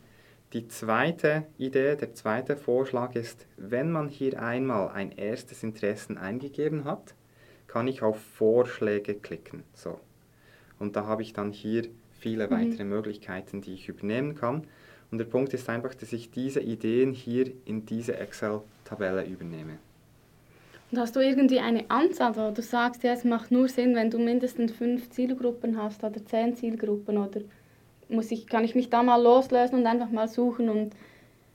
Die 0.54 0.69
zweite 0.69 1.45
Idee, 1.59 1.97
der 1.97 2.14
zweite 2.14 2.57
Vorschlag 2.57 3.14
ist, 3.16 3.47
wenn 3.57 3.90
man 3.90 4.09
hier 4.09 4.40
einmal 4.43 4.88
ein 4.88 5.12
erstes 5.12 5.62
Interessen 5.62 6.16
eingegeben 6.16 6.85
hat, 6.85 7.14
kann 7.66 7.88
ich 7.88 8.02
auf 8.02 8.21
Vorschläge 8.21 9.14
klicken. 9.14 9.64
So. 9.75 10.00
Und 10.78 10.97
da 10.97 11.07
habe 11.07 11.23
ich 11.23 11.33
dann 11.33 11.52
hier 11.52 11.88
viele 12.25 12.47
mhm. 12.47 12.50
weitere 12.50 12.85
Möglichkeiten, 12.85 13.61
die 13.61 13.75
ich 13.75 13.88
übernehmen 13.88 14.35
kann. 14.35 14.64
Und 15.11 15.19
der 15.19 15.26
Punkt 15.26 15.52
ist 15.52 15.69
einfach, 15.69 15.95
dass 15.95 16.12
ich 16.12 16.31
diese 16.31 16.61
Ideen 16.61 17.12
hier 17.12 17.52
in 17.66 17.85
diese 17.85 18.16
Excel-Tabelle 18.16 19.25
übernehme. 19.26 19.78
Und 20.90 20.99
hast 20.99 21.14
du 21.14 21.21
irgendwie 21.21 21.61
eine 21.61 21.85
Anzahl, 21.90 22.35
wo 22.37 22.50
du 22.50 22.62
sagst, 22.62 23.02
ja, 23.02 23.12
es 23.12 23.25
macht 23.25 23.50
nur 23.50 23.69
Sinn, 23.69 23.95
wenn 23.95 24.11
du 24.11 24.19
mindestens 24.19 24.73
fünf 24.73 25.11
Zielgruppen 25.11 25.81
hast 25.81 26.02
oder 26.02 26.25
zehn 26.25 26.57
Zielgruppen 26.57 27.19
oder 27.19 27.40
muss 28.09 28.31
ich, 28.31 28.47
kann 28.47 28.64
ich 28.64 28.75
mich 28.75 28.90
da 28.90 29.02
mal 29.02 29.23
loslösen 29.23 29.78
und 29.78 29.87
einfach 29.87 30.11
mal 30.11 30.28
suchen 30.28 30.69
und 30.69 30.93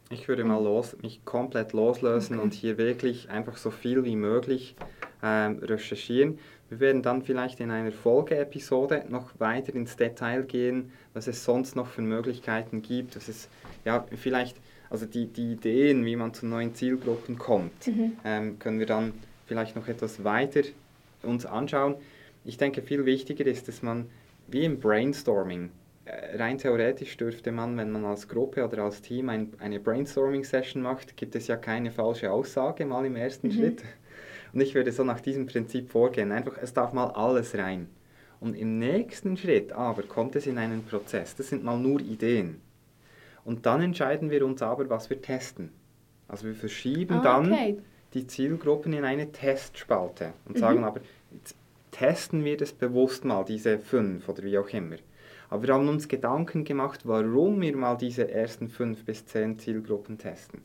ich 0.10 0.28
würde 0.28 0.44
mal 0.44 0.64
los, 0.64 0.96
mich 1.02 1.24
komplett 1.26 1.74
loslösen 1.74 2.38
okay. 2.38 2.44
und 2.44 2.54
hier 2.54 2.78
wirklich 2.78 3.30
einfach 3.30 3.58
so 3.58 3.72
viel 3.72 4.04
wie 4.06 4.16
möglich 4.16 4.76
ähm, 5.22 5.60
recherchieren. 5.60 6.40
Wir 6.70 6.80
werden 6.80 7.02
dann 7.02 7.24
vielleicht 7.24 7.60
in 7.60 7.72
einer 7.72 7.92
Folgeepisode 7.92 9.06
noch 9.10 9.40
weiter 9.40 9.74
ins 9.76 9.96
Detail 9.96 10.44
gehen, 10.44 10.92
was 11.14 11.28
es 11.28 11.44
sonst 11.44 11.76
noch 11.76 11.88
für 11.88 12.02
Möglichkeiten 12.02 12.82
gibt, 12.82 13.16
was 13.16 13.28
es 13.28 13.50
ja 13.86 14.06
vielleicht 14.16 14.58
also 14.90 15.06
die, 15.06 15.28
die 15.28 15.54
Ideen, 15.54 16.06
wie 16.06 16.16
man 16.16 16.34
zu 16.34 16.46
neuen 16.48 16.74
Zielgruppen 16.74 17.38
kommt, 17.38 17.88
mhm. 17.88 18.14
ähm, 18.26 18.60
können 18.60 18.80
wir 18.80 18.88
dann 18.88 19.14
vielleicht 19.46 19.76
noch 19.76 19.88
etwas 19.88 20.24
weiter 20.24 20.62
uns 21.24 21.46
anschauen. 21.46 21.96
Ich 22.46 22.58
denke, 22.58 22.82
viel 22.82 23.06
wichtiger 23.06 23.46
ist, 23.46 23.68
dass 23.68 23.84
man 23.84 24.08
wie 24.48 24.64
im 24.66 24.80
Brainstorming, 24.80 25.70
rein 26.38 26.58
theoretisch 26.58 27.18
dürfte 27.18 27.52
man, 27.52 27.78
wenn 27.78 27.92
man 27.92 28.06
als 28.06 28.28
Gruppe 28.28 28.64
oder 28.66 28.84
als 28.84 29.02
Team 29.02 29.30
ein, 29.30 29.54
eine 29.60 29.80
Brainstorming-Session 29.80 30.82
macht, 30.82 31.18
gibt 31.18 31.36
es 31.36 31.48
ja 31.48 31.58
keine 31.58 31.92
falsche 31.92 32.32
Aussage 32.32 32.86
mal 32.86 33.06
im 33.06 33.16
ersten 33.16 33.48
mhm. 33.48 33.52
Schritt. 33.54 33.84
Und 34.54 34.62
ich 34.62 34.74
würde 34.74 34.92
so 34.92 35.04
nach 35.04 35.20
diesem 35.20 35.46
Prinzip 35.46 35.92
vorgehen. 35.92 36.32
Einfach, 36.32 36.58
es 36.62 36.74
darf 36.74 36.94
mal 36.94 37.12
alles 37.12 37.56
rein. 37.56 37.88
Und 38.40 38.56
im 38.56 38.80
nächsten 38.80 39.38
Schritt 39.38 39.72
aber 39.72 40.04
kommt 40.04 40.36
es 40.36 40.48
in 40.48 40.58
einen 40.58 40.84
Prozess. 40.84 41.36
Das 41.36 41.50
sind 41.50 41.64
mal 41.64 41.78
nur 41.78 42.00
Ideen. 42.00 42.62
Und 43.46 43.66
dann 43.66 43.82
entscheiden 43.82 44.30
wir 44.32 44.46
uns 44.46 44.62
aber, 44.62 44.90
was 44.90 45.10
wir 45.10 45.22
testen. 45.22 45.72
Also 46.28 46.48
wir 46.48 46.56
verschieben 46.56 47.16
Ah, 47.16 47.24
dann 47.24 47.52
okay. 47.52 47.78
die 48.14 48.28
Zielgruppen 48.28 48.94
in 48.94 49.04
eine 49.04 49.32
Testspalte 49.32 50.34
und 50.46 50.56
Mhm. 50.56 50.60
sagen 50.60 50.84
aber, 50.84 51.02
testen 51.92 52.46
wir 52.46 52.58
das 52.58 52.72
bewusst 52.72 53.26
mal, 53.26 53.44
diese 53.44 53.80
fünf 53.80 54.30
oder 54.30 54.44
wie 54.44 54.58
auch 54.58 54.70
immer. 54.70 54.96
Aber 55.50 55.68
wir 55.68 55.74
haben 55.74 55.88
uns 55.90 56.08
Gedanken 56.08 56.64
gemacht, 56.64 57.02
warum 57.06 57.60
wir 57.62 57.76
mal 57.76 57.96
diese 57.96 58.30
ersten 58.32 58.70
fünf 58.70 59.04
bis 59.06 59.26
zehn 59.26 59.58
Zielgruppen 59.58 60.18
testen. 60.18 60.62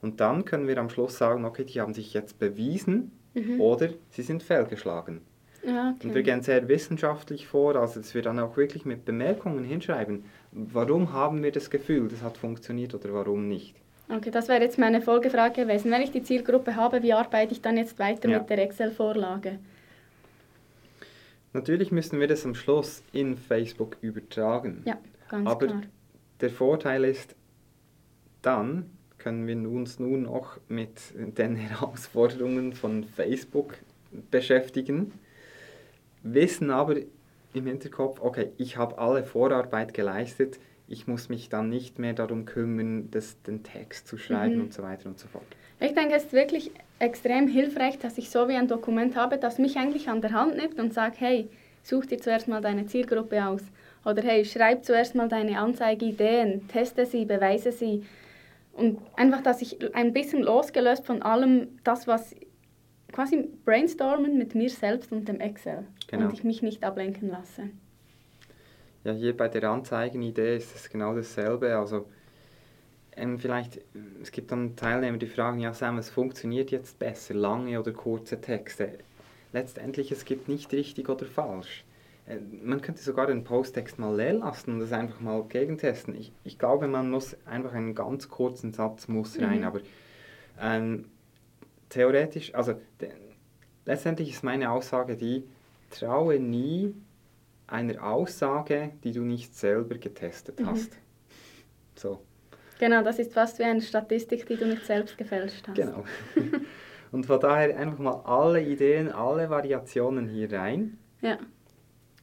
Und 0.00 0.20
dann 0.20 0.44
können 0.44 0.66
wir 0.66 0.78
am 0.78 0.88
Schluss 0.90 1.18
sagen, 1.18 1.44
okay, 1.44 1.64
die 1.64 1.80
haben 1.80 1.94
sich 1.94 2.12
jetzt 2.14 2.38
bewiesen 2.38 3.12
oder 3.58 3.88
sie 4.10 4.22
sind 4.22 4.42
fehlgeschlagen. 4.42 5.20
Ja, 5.64 5.90
Und 5.90 6.02
wir 6.04 6.10
okay. 6.10 6.22
gehen 6.24 6.42
sehr 6.42 6.66
wissenschaftlich 6.68 7.46
vor, 7.46 7.76
also 7.76 8.00
dass 8.00 8.14
wir 8.14 8.22
dann 8.22 8.38
auch 8.40 8.56
wirklich 8.56 8.84
mit 8.84 9.04
Bemerkungen 9.04 9.62
hinschreiben, 9.64 10.24
warum 10.50 11.12
haben 11.12 11.42
wir 11.42 11.52
das 11.52 11.70
Gefühl, 11.70 12.08
das 12.08 12.20
hat 12.22 12.36
funktioniert 12.36 12.94
oder 12.94 13.14
warum 13.14 13.48
nicht. 13.48 13.76
okay, 14.14 14.30
das 14.30 14.48
wäre 14.48 14.60
jetzt 14.62 14.78
meine 14.78 15.00
Folgefrage 15.00 15.62
gewesen. 15.62 15.90
Wenn 15.92 16.02
ich 16.02 16.10
die 16.10 16.22
Zielgruppe 16.22 16.74
habe, 16.76 17.02
wie 17.02 17.12
arbeite 17.12 17.52
ich 17.52 17.62
dann 17.62 17.76
jetzt 17.76 17.98
weiter 17.98 18.28
Ja. 18.28 18.38
mit 18.40 18.50
der 18.50 18.58
Excel-Vorlage? 18.58 19.58
Natürlich 21.52 21.92
müssen 21.92 22.18
wir 22.18 22.28
das 22.28 22.46
am 22.46 22.54
Schluss 22.54 23.02
in 23.12 23.36
Facebook 23.36 23.96
übertragen. 24.00 24.82
Ja, 24.86 24.98
ganz 25.28 25.48
Aber 25.48 25.66
klar. 25.66 25.82
der 26.40 26.50
Vorteil 26.50 27.04
ist, 27.04 27.36
dann 28.40 28.90
können 29.18 29.46
wir 29.46 29.56
uns 29.70 29.98
nun 29.98 30.22
noch 30.22 30.58
mit 30.68 31.00
den 31.16 31.56
Herausforderungen 31.56 32.72
von 32.72 33.04
Facebook 33.04 33.74
beschäftigen, 34.30 35.12
wissen 36.22 36.70
aber 36.70 36.96
im 37.54 37.66
Hinterkopf, 37.66 38.20
okay, 38.20 38.52
ich 38.56 38.76
habe 38.76 38.98
alle 38.98 39.24
Vorarbeit 39.24 39.94
geleistet, 39.94 40.58
ich 40.92 41.06
muss 41.06 41.28
mich 41.30 41.48
dann 41.48 41.68
nicht 41.70 41.98
mehr 41.98 42.12
darum 42.12 42.44
kümmern, 42.44 43.10
das, 43.10 43.40
den 43.42 43.62
Text 43.62 44.06
zu 44.06 44.18
schreiben 44.18 44.56
Mhm. 44.56 44.60
und 44.64 44.74
so 44.74 44.82
weiter 44.82 45.08
und 45.08 45.18
so 45.18 45.26
fort. 45.26 45.46
Ich 45.80 45.94
denke, 45.94 46.14
es 46.14 46.24
ist 46.24 46.32
wirklich 46.32 46.70
extrem 46.98 47.48
hilfreich, 47.48 47.98
dass 47.98 48.18
ich 48.18 48.30
so 48.30 48.46
wie 48.48 48.54
ein 48.54 48.68
Dokument 48.68 49.16
habe, 49.16 49.38
das 49.38 49.58
mich 49.58 49.76
eigentlich 49.78 50.08
an 50.08 50.20
der 50.20 50.32
Hand 50.32 50.56
nimmt 50.56 50.78
und 50.78 50.92
sagt, 50.92 51.18
hey, 51.20 51.48
such 51.82 52.06
dir 52.06 52.18
zuerst 52.18 52.46
mal 52.46 52.60
deine 52.60 52.86
Zielgruppe 52.86 53.44
aus. 53.44 53.62
Oder 54.04 54.22
hey, 54.22 54.44
schreib 54.44 54.84
zuerst 54.84 55.14
mal 55.14 55.28
deine 55.28 55.58
Anzeigeideen, 55.58 56.68
teste 56.68 57.06
sie, 57.06 57.24
beweise 57.24 57.72
sie. 57.72 58.04
Und 58.74 58.98
einfach, 59.16 59.42
dass 59.42 59.62
ich 59.62 59.94
ein 59.94 60.12
bisschen 60.12 60.42
losgelöst 60.42 61.04
von 61.06 61.22
allem 61.22 61.68
das, 61.84 62.06
was 62.06 62.34
quasi 63.12 63.48
brainstormen 63.64 64.38
mit 64.38 64.54
mir 64.54 64.70
selbst 64.70 65.10
und 65.12 65.26
dem 65.28 65.40
Excel. 65.40 65.84
Genau. 66.08 66.26
Und 66.26 66.32
ich 66.34 66.44
mich 66.44 66.62
nicht 66.62 66.84
ablenken 66.84 67.28
lasse. 67.30 67.70
Ja, 69.04 69.12
hier 69.12 69.36
bei 69.36 69.48
der 69.48 69.64
Anzeigenidee 69.70 70.56
ist 70.56 70.74
es 70.74 70.88
genau 70.88 71.14
dasselbe. 71.14 71.76
Also 71.76 72.06
ähm, 73.16 73.38
vielleicht, 73.38 73.80
es 74.22 74.30
gibt 74.30 74.52
dann 74.52 74.76
Teilnehmer, 74.76 75.18
die 75.18 75.26
fragen, 75.26 75.58
ja 75.58 75.74
Sam, 75.74 75.98
was 75.98 76.08
funktioniert 76.10 76.70
jetzt 76.70 76.98
besser, 76.98 77.34
lange 77.34 77.78
oder 77.78 77.92
kurze 77.92 78.40
Texte? 78.40 78.98
Letztendlich, 79.52 80.10
es 80.12 80.24
gibt 80.24 80.48
nicht 80.48 80.72
richtig 80.72 81.08
oder 81.08 81.26
falsch. 81.26 81.84
Äh, 82.26 82.38
Man 82.62 82.80
könnte 82.80 83.02
sogar 83.02 83.26
den 83.26 83.44
Posttext 83.44 83.98
mal 83.98 84.14
leer 84.16 84.34
lassen 84.34 84.74
und 84.74 84.80
das 84.80 84.92
einfach 84.92 85.20
mal 85.20 85.42
gegentesten. 85.44 86.14
Ich, 86.14 86.32
ich 86.44 86.58
glaube, 86.58 86.88
man 86.88 87.10
muss 87.10 87.36
einfach 87.44 87.72
einen 87.74 87.94
ganz 87.94 88.28
kurzen 88.28 88.72
Satz 88.72 89.08
muss 89.08 89.38
rein, 89.40 89.58
Mhm. 89.58 89.64
aber 89.64 89.80
ähm, 90.60 91.06
theoretisch, 91.90 92.54
also 92.54 92.74
letztendlich 93.84 94.30
ist 94.30 94.44
meine 94.44 94.70
Aussage 94.70 95.16
die, 95.16 95.44
traue 95.90 96.38
nie 96.40 96.94
einer 97.72 98.02
Aussage, 98.04 98.92
die 99.02 99.12
du 99.12 99.22
nicht 99.22 99.54
selber 99.56 99.96
getestet 99.98 100.60
Mhm. 100.60 100.66
hast. 100.66 100.92
So, 101.96 102.20
Genau, 102.78 103.02
das 103.04 103.18
ist 103.20 103.32
fast 103.32 103.58
wie 103.60 103.64
eine 103.64 103.80
Statistik, 103.80 104.44
die 104.46 104.56
du 104.56 104.66
nicht 104.66 104.84
selbst 104.84 105.16
gefälscht 105.16 105.68
hast. 105.68 105.76
genau. 105.76 106.04
Und 107.12 107.26
von 107.26 107.38
daher 107.38 107.76
einfach 107.76 107.98
mal 107.98 108.22
alle 108.24 108.62
Ideen, 108.62 109.12
alle 109.12 109.48
Variationen 109.50 110.26
hier 110.28 110.50
rein. 110.52 110.98
Ja. 111.20 111.38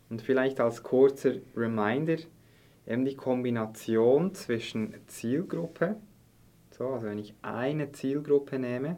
Und 0.10 0.22
vielleicht 0.22 0.60
als 0.60 0.82
kurzer 0.84 1.34
Reminder, 1.56 2.18
eben 2.88 3.06
die 3.06 3.16
Kombination 3.16 4.34
zwischen 4.34 4.96
Zielgruppe, 5.08 5.96
so, 6.72 6.88
also 6.90 7.06
wenn 7.06 7.20
ich 7.20 7.36
eine 7.44 7.92
Zielgruppe 7.92 8.58
nehme 8.60 8.98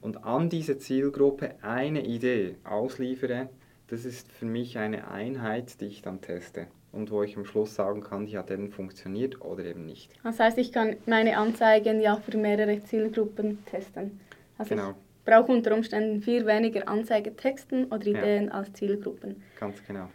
und 0.00 0.24
an 0.24 0.50
diese 0.50 0.76
Zielgruppe 0.78 1.54
eine 1.62 2.04
Idee 2.04 2.56
ausliefere, 2.64 3.48
das 3.88 4.04
ist 4.04 4.30
für 4.30 4.44
mich 4.46 4.78
eine 4.78 5.10
Einheit, 5.10 5.80
die 5.80 5.86
ich 5.86 6.02
dann 6.02 6.20
teste 6.20 6.66
und 6.92 7.10
wo 7.10 7.22
ich 7.22 7.36
am 7.36 7.44
Schluss 7.44 7.74
sagen 7.74 8.02
kann, 8.02 8.26
die 8.26 8.38
hat 8.38 8.50
eben 8.50 8.70
funktioniert 8.70 9.40
oder 9.42 9.64
eben 9.64 9.84
nicht. 9.86 10.10
Das 10.22 10.38
heißt, 10.40 10.58
ich 10.58 10.72
kann 10.72 10.96
meine 11.06 11.36
Anzeigen 11.36 12.00
ja 12.00 12.16
für 12.16 12.36
mehrere 12.36 12.82
Zielgruppen 12.84 13.64
testen. 13.66 14.20
Also 14.56 14.74
Genau. 14.74 14.90
ich 14.90 15.24
brauche 15.24 15.52
unter 15.52 15.74
Umständen 15.74 16.22
viel 16.22 16.46
weniger 16.46 16.88
Anzeigetexten 16.88 17.86
oder 17.86 18.06
Ja. 18.06 18.18
Ideen 18.18 18.50
als 18.50 18.72
Zielgruppen. 18.72 19.42
Ganz 19.58 19.82
genau. 19.86 20.08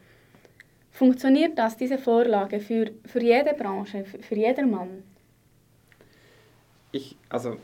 Funktioniert 0.92 1.58
das, 1.58 1.76
diese 1.78 1.98
Vorlage, 1.98 2.60
für, 2.60 2.92
für 3.06 3.22
jede 3.22 3.54
Branche, 3.56 4.06
für, 4.06 4.20
für 4.20 4.36
jedermann? 4.36 5.04
Ich, 6.92 7.18
also 7.30 7.58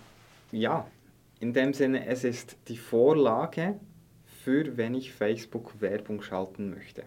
ja, 0.52 0.88
in 1.40 1.54
dem 1.54 1.74
Sinne, 1.74 2.08
es 2.08 2.24
ist 2.24 2.58
die 2.68 2.78
Vorlage 2.78 3.80
für, 4.44 4.78
wenn 4.78 4.94
ich 4.96 5.14
Facebook 5.14 5.82
Werbung 5.82 6.22
schalten 6.22 6.70
möchte. 6.70 7.04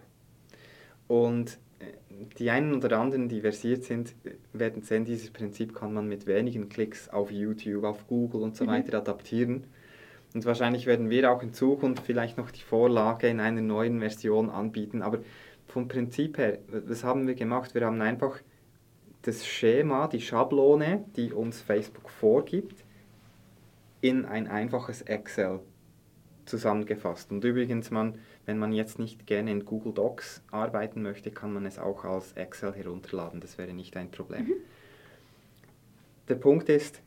Und 1.07 1.57
äh, 1.79 1.85
die 2.37 2.49
einen 2.49 2.73
oder 2.75 2.99
anderen, 2.99 3.27
die 3.29 3.41
versiert 3.41 3.83
sind, 3.83 4.15
äh, 4.23 4.31
werden 4.53 4.83
sehen, 4.83 5.05
dieses 5.05 5.31
Prinzip 5.31 5.73
kann 5.75 5.93
man 5.93 6.07
mit 6.07 6.27
wenigen 6.27 6.69
Klicks 6.69 7.09
auf 7.09 7.31
YouTube, 7.31 7.83
auf 7.83 8.07
Google 8.07 8.41
und 8.41 8.55
so 8.55 8.65
Mhm. 8.65 8.69
weiter 8.69 8.97
adaptieren. 8.97 9.65
Und 10.33 10.45
wahrscheinlich 10.45 10.85
werden 10.85 11.09
wir 11.09 11.31
auch 11.31 11.43
in 11.43 11.53
Zukunft 11.53 12.03
vielleicht 12.05 12.37
noch 12.37 12.49
die 12.51 12.61
Vorlage 12.61 13.27
in 13.27 13.39
einer 13.39 13.61
neuen 13.61 13.99
Version 13.99 14.49
anbieten. 14.49 15.01
Aber 15.01 15.19
vom 15.67 15.87
Prinzip 15.87 16.37
her, 16.37 16.59
was 16.67 17.03
haben 17.03 17.27
wir 17.27 17.35
gemacht? 17.35 17.75
Wir 17.75 17.85
haben 17.85 18.01
einfach 18.01 18.39
das 19.23 19.45
Schema, 19.45 20.07
die 20.07 20.21
Schablone, 20.21 21.05
die 21.15 21.31
uns 21.31 21.61
Facebook 21.61 22.09
vorgibt, 22.09 22.83
in 24.01 24.25
ein 24.25 24.47
einfaches 24.47 25.01
Excel 25.03 25.61
zusammengefasst. 26.45 27.31
Und 27.31 27.43
übrigens, 27.43 27.91
man, 27.91 28.17
wenn 28.45 28.57
man 28.57 28.73
jetzt 28.73 28.99
nicht 28.99 29.25
gerne 29.25 29.51
in 29.51 29.65
Google 29.65 29.93
Docs 29.93 30.41
arbeiten 30.51 31.01
möchte, 31.01 31.31
kann 31.31 31.53
man 31.53 31.65
es 31.65 31.79
auch 31.79 32.03
als 32.05 32.33
Excel 32.33 32.73
herunterladen. 32.73 33.39
Das 33.39 33.57
wäre 33.57 33.73
nicht 33.73 33.95
ein 33.97 34.11
Problem. 34.11 34.51
Der 36.29 36.35
Punkt 36.35 36.69
ist, 36.69 37.01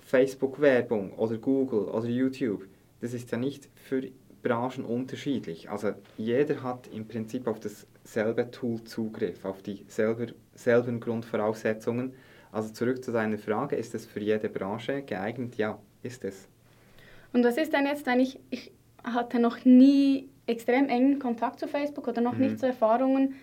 Facebook-Werbung 0.00 1.12
oder 1.12 1.36
Google 1.36 1.84
oder 1.88 2.08
YouTube, 2.08 2.66
das 3.00 3.12
ist 3.12 3.30
ja 3.30 3.38
nicht 3.38 3.68
für 3.74 4.10
Branchen 4.42 4.84
unterschiedlich. 4.84 5.68
Also 5.70 5.92
jeder 6.16 6.62
hat 6.62 6.88
im 6.88 7.06
Prinzip 7.06 7.46
auf 7.46 7.60
dasselbe 7.60 8.50
Tool 8.50 8.82
Zugriff, 8.84 9.44
auf 9.44 9.62
die 9.62 9.84
selber, 9.88 10.26
selben 10.54 11.00
Grundvoraussetzungen. 11.00 12.14
Also 12.50 12.72
zurück 12.72 13.04
zu 13.04 13.12
deiner 13.12 13.38
Frage, 13.38 13.76
ist 13.76 13.94
es 13.94 14.06
für 14.06 14.20
jede 14.20 14.48
Branche 14.48 15.02
geeignet? 15.02 15.56
Ja, 15.56 15.78
ist 16.02 16.24
es. 16.24 16.48
Und 17.32 17.44
was 17.44 17.56
ist 17.56 17.72
denn 17.72 17.86
jetzt, 17.86 18.06
wenn 18.06 18.20
ich, 18.20 18.38
ich 18.50 18.70
hatte 19.04 19.38
noch 19.38 19.64
nie 19.64 20.28
extrem 20.46 20.88
engen 20.88 21.18
Kontakt 21.18 21.60
zu 21.60 21.68
Facebook 21.68 22.08
oder 22.08 22.20
noch 22.20 22.34
Mhm. 22.34 22.40
nicht 22.40 22.58
so 22.58 22.66
Erfahrungen, 22.66 23.34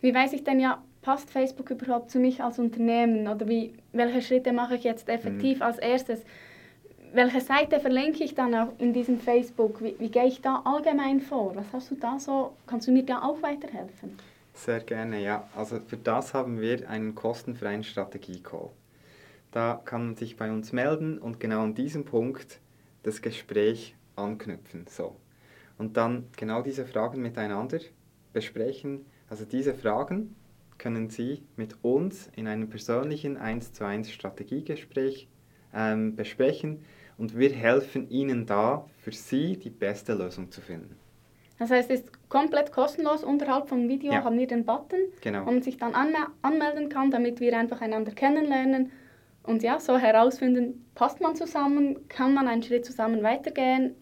wie 0.00 0.14
weiß 0.14 0.32
ich 0.34 0.44
denn 0.44 0.60
ja, 0.60 0.82
passt 1.00 1.30
Facebook 1.30 1.70
überhaupt 1.70 2.10
zu 2.10 2.18
mich 2.18 2.42
als 2.42 2.58
Unternehmen 2.58 3.26
oder 3.26 3.48
wie, 3.48 3.72
welche 3.92 4.22
Schritte 4.22 4.52
mache 4.52 4.76
ich 4.76 4.84
jetzt 4.84 5.08
effektiv 5.08 5.58
Mhm. 5.58 5.62
als 5.62 5.78
erstes? 5.78 6.22
Welche 7.14 7.40
Seite 7.40 7.78
verlinke 7.80 8.24
ich 8.24 8.34
dann 8.34 8.54
auch 8.54 8.68
in 8.78 8.92
diesem 8.92 9.18
Facebook? 9.18 9.82
Wie, 9.82 9.96
wie 9.98 10.08
gehe 10.08 10.26
ich 10.26 10.40
da 10.40 10.62
allgemein 10.64 11.20
vor? 11.20 11.54
Was 11.56 11.66
hast 11.72 11.90
du 11.90 11.94
da 11.96 12.18
so? 12.18 12.52
Kannst 12.66 12.88
du 12.88 12.92
mir 12.92 13.02
da 13.04 13.22
auch 13.22 13.42
weiterhelfen? 13.42 14.16
Sehr 14.54 14.80
gerne, 14.80 15.22
ja. 15.22 15.46
Also 15.56 15.78
für 15.86 15.96
das 15.96 16.32
haben 16.34 16.60
wir 16.60 16.88
einen 16.88 17.14
kostenfreien 17.14 17.84
Strategie-Call. 17.84 18.68
Da 19.50 19.80
kann 19.84 20.06
man 20.06 20.16
sich 20.16 20.36
bei 20.36 20.50
uns 20.50 20.72
melden 20.72 21.18
und 21.18 21.38
genau 21.40 21.62
an 21.62 21.74
diesem 21.74 22.04
Punkt 22.04 22.60
das 23.02 23.22
Gespräch 23.22 23.94
anknüpfen. 24.16 24.86
So. 24.88 25.16
Und 25.78 25.96
dann 25.96 26.28
genau 26.36 26.62
diese 26.62 26.84
Fragen 26.86 27.22
miteinander 27.22 27.78
besprechen. 28.32 29.04
Also 29.28 29.44
diese 29.44 29.74
Fragen 29.74 30.34
können 30.78 31.10
Sie 31.10 31.42
mit 31.56 31.76
uns 31.82 32.30
in 32.36 32.46
einem 32.46 32.68
persönlichen 32.68 33.36
1 33.36 33.72
zu 33.72 33.84
1 33.84 34.10
Strategiegespräch 34.10 35.28
ähm, 35.74 36.16
besprechen 36.16 36.84
und 37.18 37.36
wir 37.38 37.50
helfen 37.50 38.08
Ihnen 38.10 38.46
da, 38.46 38.86
für 38.98 39.12
Sie 39.12 39.56
die 39.56 39.70
beste 39.70 40.14
Lösung 40.14 40.50
zu 40.50 40.60
finden. 40.60 40.96
Das 41.58 41.70
heißt, 41.70 41.90
es 41.90 42.00
ist 42.00 42.28
komplett 42.28 42.72
kostenlos. 42.72 43.22
Unterhalb 43.22 43.68
vom 43.68 43.88
Video 43.88 44.12
Ja. 44.12 44.24
haben 44.24 44.36
wir 44.38 44.46
den 44.48 44.64
Button, 44.64 44.98
Genau. 45.20 45.46
wo 45.46 45.52
man 45.52 45.62
sich 45.62 45.76
dann 45.76 45.94
anme 45.94 46.16
anmelden 46.42 46.88
kann, 46.88 47.10
damit 47.10 47.38
wir 47.38 47.56
einfach 47.56 47.80
einander 47.80 48.12
kennenlernen 48.12 48.90
und 49.42 49.62
ja, 49.62 49.80
so 49.80 49.98
herausfinden, 49.98 50.86
passt 50.94 51.20
man 51.20 51.34
zusammen, 51.34 52.08
kann 52.08 52.34
man 52.34 52.48
einen 52.48 52.62
Schritt 52.62 52.84
zusammen 52.84 53.22
weitergehen 53.22 53.94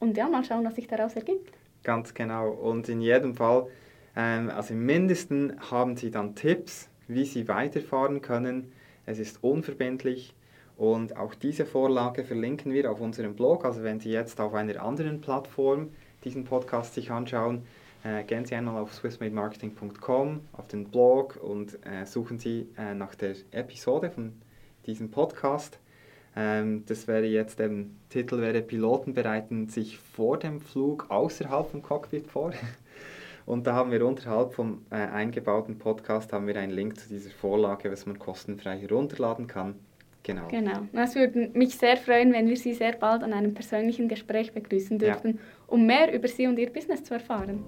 und 0.00 0.16
ja, 0.16 0.28
mal 0.28 0.44
schauen, 0.44 0.64
was 0.64 0.74
sich 0.74 0.88
daraus 0.88 1.14
ergibt. 1.14 1.52
Ganz 1.84 2.14
genau. 2.14 2.50
Und 2.50 2.88
in 2.88 3.00
jedem 3.00 3.34
Fall, 3.34 3.68
ähm, 4.16 4.50
also 4.50 4.74
im 4.74 4.84
Mindesten 4.84 5.56
haben 5.70 5.96
Sie 5.96 6.10
dann 6.10 6.34
Tipps 6.34 6.88
wie 7.08 7.24
Sie 7.24 7.48
weiterfahren 7.48 8.22
können. 8.22 8.72
Es 9.06 9.18
ist 9.18 9.42
unverbindlich 9.42 10.34
und 10.76 11.16
auch 11.16 11.34
diese 11.34 11.66
Vorlage 11.66 12.24
verlinken 12.24 12.72
wir 12.72 12.90
auf 12.90 13.00
unserem 13.00 13.34
Blog. 13.34 13.64
Also 13.64 13.82
wenn 13.82 14.00
Sie 14.00 14.10
jetzt 14.10 14.40
auf 14.40 14.54
einer 14.54 14.82
anderen 14.82 15.20
Plattform 15.20 15.90
diesen 16.24 16.44
Podcast 16.44 16.94
sich 16.94 17.10
anschauen, 17.10 17.62
äh, 18.04 18.24
gehen 18.24 18.44
Sie 18.44 18.54
einmal 18.54 18.80
auf 18.80 18.92
swissmademarketing.com, 18.94 20.40
auf 20.52 20.68
den 20.68 20.88
Blog 20.88 21.36
und 21.42 21.78
äh, 21.86 22.04
suchen 22.04 22.38
Sie 22.38 22.68
äh, 22.76 22.94
nach 22.94 23.14
der 23.14 23.34
Episode 23.52 24.10
von 24.10 24.32
diesem 24.86 25.10
Podcast. 25.10 25.78
Ähm, 26.34 26.84
das 26.86 27.06
wäre 27.06 27.26
jetzt, 27.26 27.58
der 27.58 27.70
Titel 28.08 28.40
wäre 28.40 28.62
Piloten 28.62 29.14
bereiten 29.14 29.68
sich 29.68 29.98
vor 29.98 30.38
dem 30.38 30.60
Flug 30.60 31.10
außerhalb 31.10 31.70
vom 31.70 31.82
Cockpit 31.82 32.26
vor. 32.26 32.52
Und 33.44 33.66
da 33.66 33.74
haben 33.74 33.90
wir 33.90 34.06
unterhalb 34.06 34.54
vom 34.54 34.86
äh, 34.90 34.94
eingebauten 34.94 35.78
Podcast 35.78 36.32
haben 36.32 36.46
wir 36.46 36.56
einen 36.56 36.72
Link 36.72 36.98
zu 36.98 37.08
dieser 37.08 37.30
Vorlage, 37.30 37.90
was 37.90 38.06
man 38.06 38.18
kostenfrei 38.18 38.78
herunterladen 38.78 39.48
kann. 39.48 39.74
Genau. 40.22 40.46
Genau. 40.48 40.86
Es 40.92 41.16
würde 41.16 41.50
mich 41.52 41.76
sehr 41.76 41.96
freuen, 41.96 42.32
wenn 42.32 42.48
wir 42.48 42.56
Sie 42.56 42.74
sehr 42.74 42.92
bald 42.92 43.24
an 43.24 43.32
einem 43.32 43.54
persönlichen 43.54 44.08
Gespräch 44.08 44.52
begrüßen 44.52 44.98
dürften, 44.98 45.28
ja. 45.30 45.40
um 45.66 45.84
mehr 45.86 46.14
über 46.14 46.28
Sie 46.28 46.46
und 46.46 46.58
Ihr 46.58 46.72
Business 46.72 47.02
zu 47.02 47.14
erfahren. 47.14 47.64